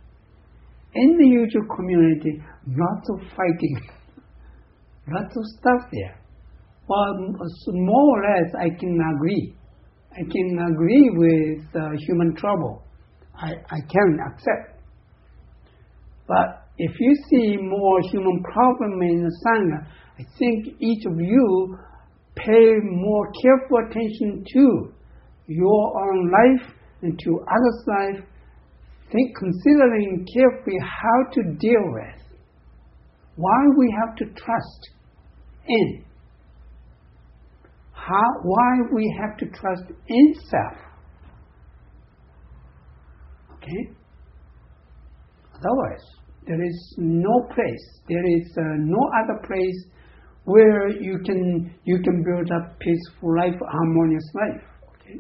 In 0.94 1.18
the 1.18 1.28
usual 1.28 1.66
community, 1.76 2.42
lots 2.68 3.10
of 3.10 3.20
fighting, 3.36 3.80
lots 5.12 5.36
of 5.36 5.44
stuff 5.60 5.90
there. 5.92 6.20
Well, 6.88 7.36
more 7.68 8.20
or 8.20 8.24
less, 8.24 8.54
I 8.56 8.70
can 8.80 9.00
agree. 9.16 9.56
I 10.12 10.24
can 10.24 10.74
agree 10.74 11.10
with 11.14 11.66
uh, 11.76 11.90
human 12.08 12.36
trouble. 12.36 12.84
I, 13.36 13.52
I 13.70 13.80
can 13.92 14.18
accept. 14.28 14.82
But 16.28 16.68
if 16.78 16.92
you 17.00 17.16
see 17.30 17.58
more 17.58 18.00
human 18.12 18.44
problem 18.44 19.02
in 19.02 19.24
the 19.24 19.36
Sangha, 19.46 19.88
I 20.20 20.24
think 20.38 20.82
each 20.82 21.06
of 21.06 21.20
you 21.20 21.78
pay 22.36 22.74
more 22.84 23.32
careful 23.42 23.78
attention 23.88 24.44
to 24.54 24.94
your 25.48 26.10
own 26.10 26.32
life 26.32 26.74
and 27.02 27.20
to 27.20 27.40
others' 27.48 27.86
life, 27.88 28.26
think, 29.12 29.36
considering 29.38 30.26
carefully 30.34 30.78
how 30.82 31.32
to 31.34 31.44
deal 31.58 31.84
with, 31.94 32.22
why 33.36 33.64
we 33.78 33.96
have 34.00 34.16
to 34.18 34.26
trust 34.26 34.90
in, 35.70 36.04
how, 37.94 38.30
why 38.44 38.78
we 38.94 39.16
have 39.20 39.38
to 39.38 39.46
trust 39.58 39.84
in 40.08 40.34
self. 40.50 40.78
Okay? 43.58 43.94
Otherwise, 45.56 46.06
there 46.48 46.64
is 46.64 46.96
no 46.98 47.48
place, 47.54 48.02
there 48.08 48.26
is 48.26 48.58
uh, 48.58 48.62
no 48.78 49.10
other 49.22 49.46
place 49.46 49.86
where 50.46 50.90
you 50.90 51.20
can 51.24 51.76
you 51.84 52.00
can 52.02 52.24
build 52.24 52.50
up 52.52 52.80
peaceful 52.80 53.36
life, 53.38 53.54
harmonious 53.70 54.24
life. 54.34 54.64
Okay. 54.96 55.20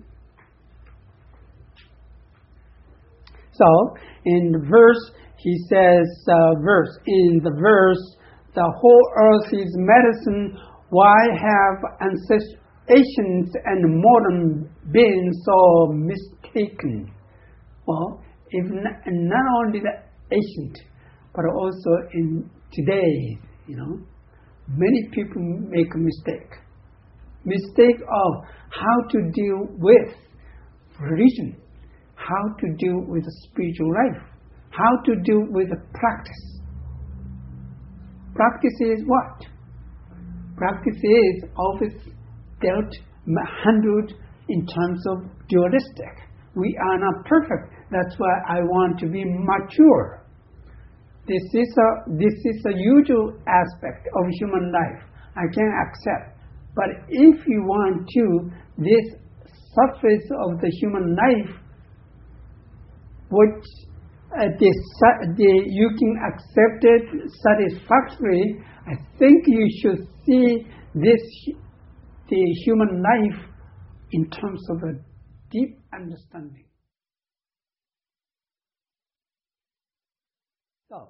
So 3.51 3.65
in 4.25 4.51
the 4.53 4.65
verse, 4.67 5.11
he 5.37 5.55
says, 5.69 6.07
uh, 6.27 6.55
verse 6.63 6.97
in 7.05 7.41
the 7.43 7.51
verse, 7.61 8.15
the 8.59 8.69
whole 8.75 9.05
earth 9.15 9.53
is 9.53 9.71
medicine. 9.77 10.59
Why 10.89 11.15
have 11.31 11.77
ancient 12.89 13.55
and 13.63 14.03
modern 14.03 14.69
been 14.91 15.31
so 15.45 15.93
mistaken? 15.93 17.09
Well, 17.85 18.21
if 18.49 18.65
not, 18.69 19.07
only 19.63 19.79
the 19.79 19.95
ancient, 20.35 20.77
but 21.33 21.45
also 21.55 21.89
in 22.13 22.49
today, 22.73 23.39
you 23.65 23.77
know, 23.77 23.97
many 24.67 25.07
people 25.13 25.41
make 25.69 25.87
a 25.95 25.97
mistake. 25.97 26.51
Mistake 27.45 28.01
of 28.01 28.43
how 28.71 29.07
to 29.09 29.31
deal 29.31 29.67
with 29.77 30.15
religion, 30.99 31.55
how 32.15 32.55
to 32.59 32.75
deal 32.77 33.05
with 33.07 33.23
spiritual 33.43 33.87
life, 33.87 34.21
how 34.71 35.01
to 35.05 35.15
deal 35.23 35.45
with 35.49 35.69
practice. 35.93 36.58
Practice 38.39 38.79
is 38.79 39.03
what? 39.05 39.45
Practice 40.55 40.95
is 40.95 41.43
always 41.57 41.91
dealt, 42.61 42.93
handled 43.65 44.13
in 44.47 44.65
terms 44.65 45.03
of 45.11 45.27
dualistic. 45.49 46.15
We 46.55 46.73
are 46.87 46.99
not 46.99 47.25
perfect. 47.25 47.75
That's 47.91 48.15
why 48.17 48.31
I 48.47 48.59
want 48.61 48.97
to 48.99 49.07
be 49.07 49.25
mature. 49.25 50.23
This 51.27 51.43
is 51.53 51.67
a 51.67 52.15
this 52.15 52.33
is 52.45 52.65
a 52.65 52.77
usual 52.77 53.33
aspect 53.45 54.07
of 54.07 54.23
human 54.39 54.71
life. 54.71 55.03
I 55.35 55.43
can 55.53 55.69
accept. 55.83 56.39
But 56.75 56.89
if 57.09 57.45
you 57.45 57.61
want 57.63 58.07
to, 58.07 58.51
this 58.77 59.19
surface 59.75 60.27
of 60.47 60.61
the 60.61 60.71
human 60.79 61.13
life, 61.13 61.55
which 63.31 63.65
uh, 64.31 64.45
the, 64.59 64.69
the, 65.37 65.63
you 65.67 65.89
can 65.97 66.15
accept 66.27 66.83
it 66.83 67.31
satisfactorily, 67.43 68.59
I 68.87 68.95
think 69.17 69.43
you 69.47 69.67
should 69.81 70.07
see 70.25 70.65
this 70.93 71.21
the 72.29 72.43
human 72.63 73.01
life 73.01 73.41
in 74.11 74.29
terms 74.29 74.61
of 74.69 74.77
a 74.83 74.93
deep 75.51 75.79
understanding. 75.93 76.65
So, 80.89 81.09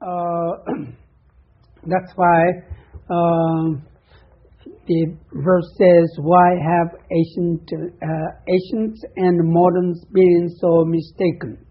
uh, 0.00 0.50
that's 1.86 2.12
why 2.14 2.42
uh, 3.10 3.80
the 4.86 5.16
verse 5.32 5.74
says, 5.78 6.18
"Why 6.18 6.50
have 6.62 6.96
ancient 7.10 7.70
uh, 7.72 8.08
ancients 8.48 9.02
and 9.16 9.38
moderns 9.42 10.04
been 10.12 10.48
so 10.58 10.84
mistaken?" 10.84 11.64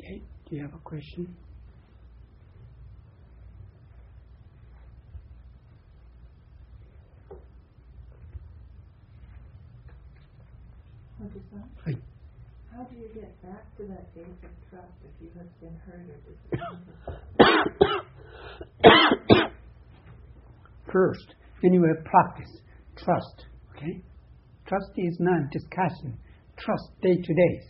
Okay, 0.00 0.22
do 0.48 0.56
you 0.56 0.62
have 0.62 0.74
a 0.74 0.78
question? 0.78 1.36
How 11.18 12.84
do 12.84 12.96
you 12.96 13.08
get 13.12 13.42
back 13.42 13.76
to 13.76 13.82
that 13.88 14.14
base 14.14 14.24
of 14.44 14.70
trust 14.70 14.92
if 15.02 15.10
you 15.20 15.30
have 15.36 15.60
been 15.60 15.76
hurt 15.84 16.06
or 16.08 16.18
disappointed? 16.30 16.94
First, 20.92 21.34
anyway, 21.64 21.88
practice 22.04 22.60
trust. 22.96 23.46
Okay, 23.76 24.00
trust 24.66 24.92
is 24.96 25.16
not 25.20 25.50
discussion. 25.50 26.18
Trust 26.56 26.88
day 27.02 27.16
to 27.16 27.34
day. 27.34 27.60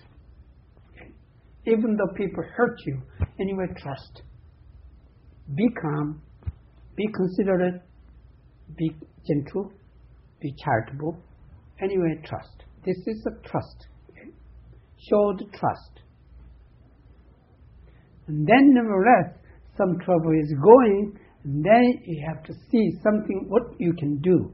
Even 1.70 1.96
though 1.96 2.12
people 2.16 2.42
hurt 2.56 2.78
you, 2.86 3.02
anyway, 3.38 3.66
trust. 3.76 4.22
Be 5.54 5.68
calm. 5.80 6.22
Be 6.96 7.06
considerate. 7.14 7.82
Be 8.76 8.90
gentle. 9.26 9.70
Be 10.40 10.54
charitable. 10.64 11.18
Anyway, 11.82 12.20
trust. 12.24 12.64
This 12.84 12.96
is 13.06 13.26
a 13.26 13.48
trust. 13.48 13.86
Show 15.10 15.34
the 15.38 15.44
trust. 15.56 16.00
And 18.28 18.46
then, 18.46 18.74
nevertheless, 18.74 19.38
some 19.76 19.98
trouble 20.04 20.32
is 20.32 20.52
going, 20.62 21.18
and 21.44 21.64
then 21.64 22.02
you 22.04 22.24
have 22.26 22.42
to 22.44 22.52
see 22.70 22.90
something 23.02 23.46
what 23.48 23.62
you 23.78 23.92
can 23.92 24.18
do. 24.20 24.52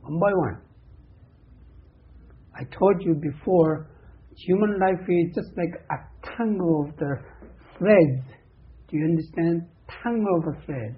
One 0.00 0.18
by 0.18 0.32
one. 0.32 0.60
I 2.54 2.64
told 2.76 3.02
you 3.02 3.14
before, 3.14 3.90
human 4.36 4.78
life 4.78 5.00
is 5.08 5.34
just 5.34 5.56
like 5.56 5.74
a 5.90 6.36
tangle 6.36 6.86
of 6.88 6.96
the 6.96 7.16
threads. 7.78 8.26
Do 8.88 8.96
you 8.96 9.04
understand? 9.04 9.66
Tangle 10.02 10.38
of 10.38 10.44
the 10.44 10.64
threads. 10.64 10.96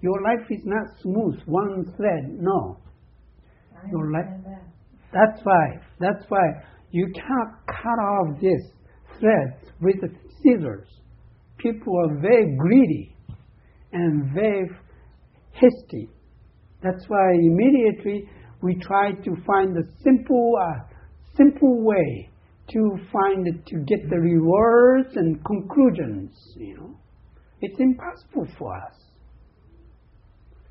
Your 0.00 0.20
life 0.22 0.46
is 0.50 0.60
not 0.64 0.86
smooth, 1.00 1.40
one 1.46 1.84
thread. 1.96 2.36
No. 2.38 2.78
I 3.74 3.88
Your 3.90 4.10
life. 4.12 4.24
that. 4.44 4.62
That's 5.12 5.40
why. 5.44 5.80
That's 6.00 6.24
why 6.28 6.44
you 6.90 7.06
cannot 7.14 7.66
cut 7.66 7.98
off 8.02 8.40
this 8.40 8.60
threads 9.18 9.72
with 9.80 9.96
the 10.00 10.08
scissors. 10.42 10.88
People 11.58 11.96
are 12.04 12.20
very 12.20 12.56
greedy 12.56 13.16
and 13.92 14.32
very 14.34 14.68
hasty. 15.52 16.10
That's 16.82 17.04
why 17.08 17.32
immediately 17.34 18.28
we 18.62 18.76
try 18.76 19.12
to 19.12 19.36
find 19.46 19.76
a 19.76 19.82
simple, 20.02 20.52
uh, 20.60 20.80
simple 21.36 21.82
way 21.82 22.28
to 22.72 22.98
find 23.12 23.46
it, 23.46 23.66
to 23.66 23.76
get 23.86 24.08
the 24.08 24.18
rewards 24.18 25.16
and 25.16 25.44
conclusions. 25.44 26.30
You 26.56 26.76
know, 26.76 26.96
it's 27.60 27.78
impossible 27.78 28.46
for 28.58 28.74
us. 28.76 28.94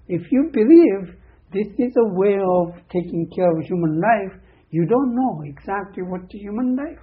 If 0.07 0.31
you 0.31 0.49
believe 0.51 1.15
this 1.53 1.67
is 1.77 1.93
a 1.97 2.13
way 2.13 2.37
of 2.41 2.73
taking 2.89 3.29
care 3.35 3.51
of 3.51 3.65
human 3.65 4.01
life, 4.01 4.39
you 4.69 4.85
don't 4.85 5.15
know 5.15 5.43
exactly 5.45 6.03
what 6.03 6.27
the 6.29 6.39
human 6.39 6.75
life. 6.75 6.99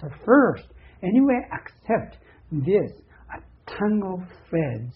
So 0.00 0.08
first, 0.24 0.64
anyway, 1.02 1.40
accept 1.52 2.16
this 2.50 2.90
a 3.32 3.70
tangle 3.70 4.22
of 4.22 4.28
threads 4.48 4.94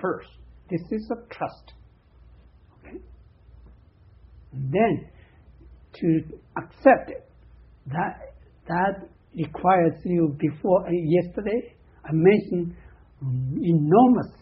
first. 0.00 0.30
This 0.70 0.80
is 0.90 1.10
a 1.10 1.34
trust. 1.34 1.74
Okay? 2.80 2.98
and 4.52 4.72
Then 4.72 5.08
to 6.00 6.22
accept 6.56 7.10
it, 7.10 7.28
that 7.86 8.34
that 8.68 9.08
requires 9.34 9.94
you 10.04 10.36
before 10.38 10.86
uh, 10.86 10.90
yesterday 10.90 11.74
I 12.04 12.10
mentioned 12.12 12.74
um, 13.22 13.54
enormous, 13.62 14.32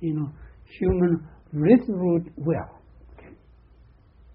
you 0.00 0.14
know, 0.14 0.30
human 0.78 1.26
resolute 1.52 2.30
will. 2.36 2.68
Okay? 3.14 3.34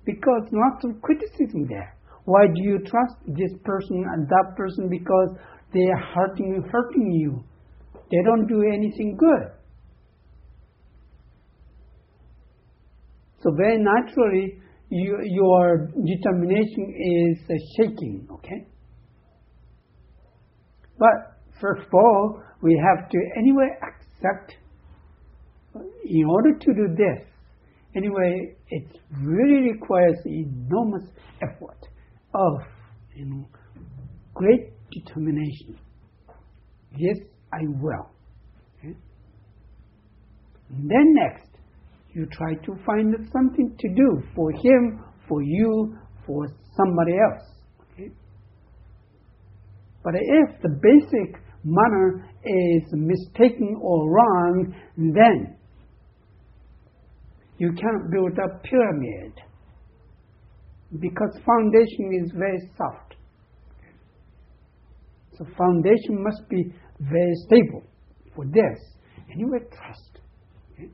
Because 0.05 0.43
lots 0.51 0.84
of 0.86 1.01
criticism 1.01 1.68
there. 1.68 1.95
Why 2.26 2.45
do 2.47 2.62
you 2.64 2.80
trust 2.80 3.16
this 3.28 3.51
person 3.64 4.03
and 4.14 4.28
that 4.28 4.55
person? 4.55 4.89
Because 4.89 5.38
they 5.74 5.86
are 5.86 6.03
hurting 6.16 6.55
you, 6.55 6.64
hurting 6.72 7.12
you. 7.12 7.43
They 8.12 8.18
don't 8.26 8.47
do 8.47 8.62
anything 8.62 9.18
good. 9.18 9.51
So 13.41 13.51
very 13.55 13.78
naturally, 13.80 14.59
you, 14.92 15.18
your 15.24 15.88
determination 16.06 16.94
is 16.96 17.62
shaking. 17.78 18.28
Okay. 18.32 18.68
But 21.00 21.39
first 21.60 21.88
of 21.88 21.94
all, 21.94 22.44
we 22.62 22.80
have 22.88 23.10
to 23.10 23.18
anyway 23.38 23.70
accept 23.82 24.54
in 26.06 26.26
order 26.26 26.58
to 26.60 26.74
do 26.74 26.88
this, 26.96 27.26
anyway, 27.96 28.56
it 28.70 29.00
really 29.22 29.72
requires 29.72 30.16
enormous 30.26 31.10
effort 31.42 31.88
of 32.34 32.62
you 33.16 33.26
know, 33.26 33.48
great 34.34 34.72
determination. 34.92 35.78
Yes, 36.98 37.18
I 37.54 37.62
will. 37.80 38.10
Okay? 38.80 38.96
Then 40.70 41.14
next, 41.14 41.51
you 42.14 42.26
try 42.32 42.53
to 42.53 42.76
find 42.86 43.16
something 43.32 43.76
to 43.80 43.88
do 43.89 44.22
for 44.36 44.51
him, 44.51 45.03
for 45.28 45.41
you, 45.41 45.97
for 46.26 46.47
somebody 46.76 47.14
else. 47.14 47.47
Okay? 47.93 48.09
But 50.03 50.14
if 50.16 50.62
the 50.62 50.70
basic 50.70 51.41
manner 51.64 52.28
is 52.43 52.84
mistaken 52.91 53.78
or 53.82 54.09
wrong, 54.12 54.76
then 54.97 55.57
You 57.62 57.72
cannot 57.74 58.09
build 58.09 58.39
a 58.39 58.57
pyramid 58.68 59.34
because 60.99 61.39
foundation 61.45 62.24
is 62.26 62.32
very 62.36 62.57
soft. 62.76 63.14
So 65.38 65.45
foundation 65.55 66.24
must 66.24 66.49
be 66.49 66.74
very 66.99 67.36
stable 67.45 67.84
for 68.36 68.45
this. 68.45 68.80
Will 69.38 69.59
trust. 69.59 70.20
Okay? 70.74 70.89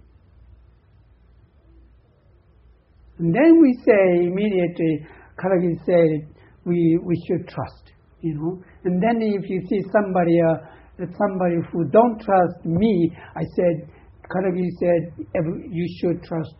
And 3.19 3.33
then 3.33 3.61
we 3.61 3.73
say 3.85 4.27
immediately, 4.27 5.07
Katagiri 5.37 5.77
said, 5.85 6.35
we, 6.65 6.99
we 7.03 7.15
should 7.27 7.47
trust, 7.47 7.91
you 8.21 8.35
know. 8.35 8.61
And 8.83 9.01
then 9.01 9.21
if 9.21 9.49
you 9.49 9.61
see 9.67 9.81
somebody, 9.91 10.37
uh, 10.41 11.05
somebody 11.17 11.57
who 11.71 11.85
don't 11.85 12.19
trust 12.21 12.65
me, 12.65 13.11
I 13.35 13.43
said, 13.55 13.89
Katagiri 14.29 14.69
said, 14.79 15.25
you 15.71 15.87
should 15.99 16.23
trust, 16.23 16.53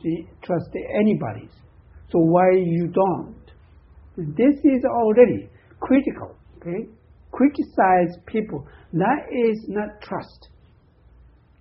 trust 0.44 0.70
anybody. 1.00 1.50
So 2.10 2.20
why 2.20 2.52
you 2.54 2.88
don't? 2.88 3.36
This 4.16 4.56
is 4.64 4.84
already 4.86 5.50
critical, 5.80 6.36
okay? 6.58 6.90
Criticize 7.32 8.18
people. 8.26 8.66
That 8.94 9.28
is 9.32 9.66
not 9.68 10.02
trust. 10.02 10.48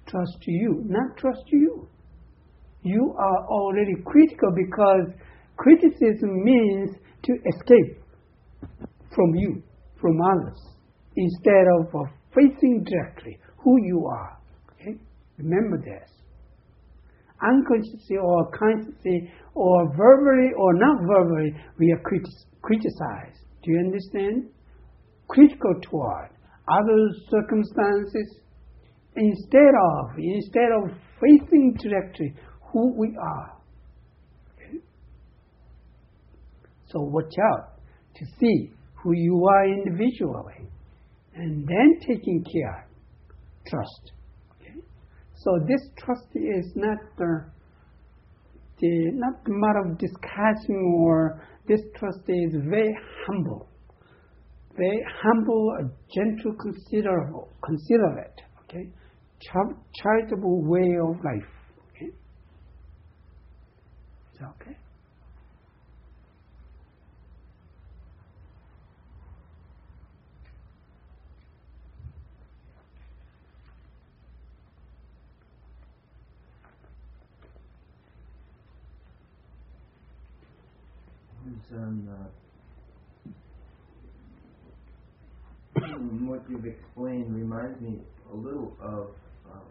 Trust 0.06 0.38
you, 0.46 0.84
not 0.86 1.16
trust 1.18 1.42
you. 1.48 1.88
You 2.86 3.16
are 3.18 3.46
already 3.48 3.96
critical 4.04 4.52
because 4.54 5.10
criticism 5.56 6.44
means 6.44 6.90
to 7.24 7.32
escape 7.32 8.00
from 9.12 9.34
you, 9.34 9.60
from 10.00 10.20
others, 10.20 10.56
instead 11.16 11.66
of 11.80 11.92
facing 12.32 12.84
directly 12.84 13.38
who 13.58 13.82
you 13.82 14.06
are. 14.06 14.38
Okay? 14.70 15.00
Remember 15.38 15.78
this. 15.78 16.08
Unconsciously 17.42 18.18
or 18.22 18.52
consciously 18.52 19.32
or 19.54 19.92
verbally 19.96 20.52
or 20.56 20.74
not 20.74 21.00
verbally, 21.08 21.56
we 21.80 21.90
are 21.90 22.00
criticized. 22.62 23.40
Do 23.64 23.72
you 23.72 23.80
understand? 23.80 24.48
Critical 25.26 25.74
toward 25.82 26.30
other 26.70 27.10
circumstances 27.30 28.40
instead 29.16 29.74
of 29.74 30.10
instead 30.18 30.70
of 30.70 30.96
facing 31.20 31.74
directly 31.80 32.34
who 32.76 32.92
we 32.92 33.16
are. 33.16 33.56
Okay? 34.52 34.76
So 36.88 37.00
watch 37.00 37.32
out 37.50 37.80
to 38.16 38.26
see 38.38 38.70
who 39.02 39.12
you 39.14 39.46
are 39.46 39.64
individually, 39.66 40.68
and 41.34 41.66
then 41.66 42.00
taking 42.06 42.44
care, 42.52 42.86
trust. 43.66 44.12
Okay? 44.60 44.78
So 45.36 45.58
this 45.66 45.80
trust 45.96 46.28
is 46.34 46.70
not 46.74 46.98
the, 47.16 47.46
the 48.80 49.10
not 49.14 49.42
the 49.44 49.52
matter 49.52 49.90
of 49.90 49.98
discussing 49.98 51.00
or 51.00 51.42
this 51.66 51.80
trust 51.98 52.28
is 52.28 52.56
very 52.68 52.94
humble, 53.26 53.70
very 54.76 55.02
humble, 55.22 55.72
gentle, 56.14 56.54
considerable, 56.60 57.48
considerate. 57.64 58.38
Okay, 58.64 58.90
charitable 60.02 60.62
way 60.62 60.98
of 61.02 61.16
life. 61.24 61.55
Okay, 64.36 64.46
okay? 64.46 64.78
um, 81.74 82.08
uh, 85.76 85.80
what 86.28 86.42
you've 86.50 86.66
explained 86.66 87.34
reminds 87.34 87.80
me 87.80 88.00
a 88.32 88.36
little 88.36 88.76
of 88.80 89.08
um, 89.52 89.62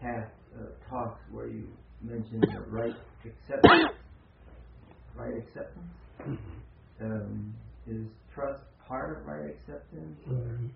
past 0.00 0.32
uh, 0.56 0.66
talks 0.90 1.20
where 1.32 1.48
you 1.48 1.73
mentioned 2.04 2.42
the 2.42 2.60
right 2.70 2.94
acceptance. 3.24 3.92
right 5.16 5.36
acceptance 5.36 5.94
mm-hmm. 6.20 7.04
um, 7.04 7.54
is 7.86 8.06
trust 8.34 8.62
part 8.86 9.18
of 9.18 9.26
right 9.26 9.50
acceptance. 9.50 10.18
Mm-hmm. 10.28 10.66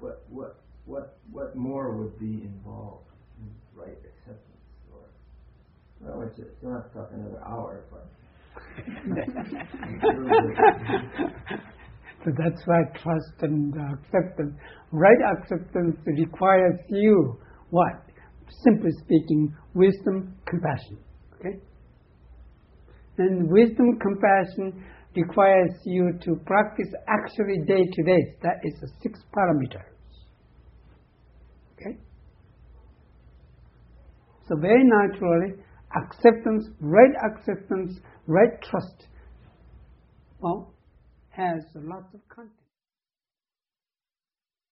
What 0.00 0.24
what 0.30 0.56
what 0.86 1.18
what 1.32 1.56
more 1.56 1.96
would 1.96 2.18
be 2.18 2.42
involved 2.44 3.08
in 3.40 3.80
right 3.80 3.98
acceptance? 3.98 4.54
Well, 6.04 6.22
it's 6.22 6.36
just, 6.36 6.50
don't 6.62 6.74
have 6.74 6.92
to 6.92 6.98
talk 6.98 7.10
another 7.12 7.40
hour, 7.46 7.84
but. 7.90 8.06
so 12.24 12.30
that's 12.36 12.62
why 12.66 12.82
trust 13.02 13.32
and 13.40 13.74
acceptance, 13.74 14.54
right 14.92 15.18
acceptance 15.38 15.96
requires 16.06 16.78
you 16.90 17.38
what? 17.70 18.02
Simply 18.48 18.90
speaking, 19.04 19.54
wisdom, 19.74 20.34
compassion. 20.46 20.98
Okay? 21.34 21.58
And 23.18 23.50
wisdom, 23.50 23.98
compassion 24.00 24.84
requires 25.16 25.70
you 25.84 26.12
to 26.24 26.36
practice 26.46 26.88
actually 27.08 27.58
day 27.66 27.84
to 27.84 28.02
day. 28.02 28.36
That 28.42 28.56
is 28.64 28.80
the 28.80 28.88
six 29.02 29.20
paramitas. 29.34 29.84
Okay? 31.74 31.98
So 34.48 34.56
very 34.60 34.82
naturally, 34.84 35.62
acceptance, 35.96 36.68
right 36.80 37.14
acceptance, 37.30 38.00
right 38.26 38.60
trust, 38.62 39.06
well, 40.40 40.74
has 41.30 41.62
lots 41.74 42.12
of 42.14 42.20
content. 42.28 42.63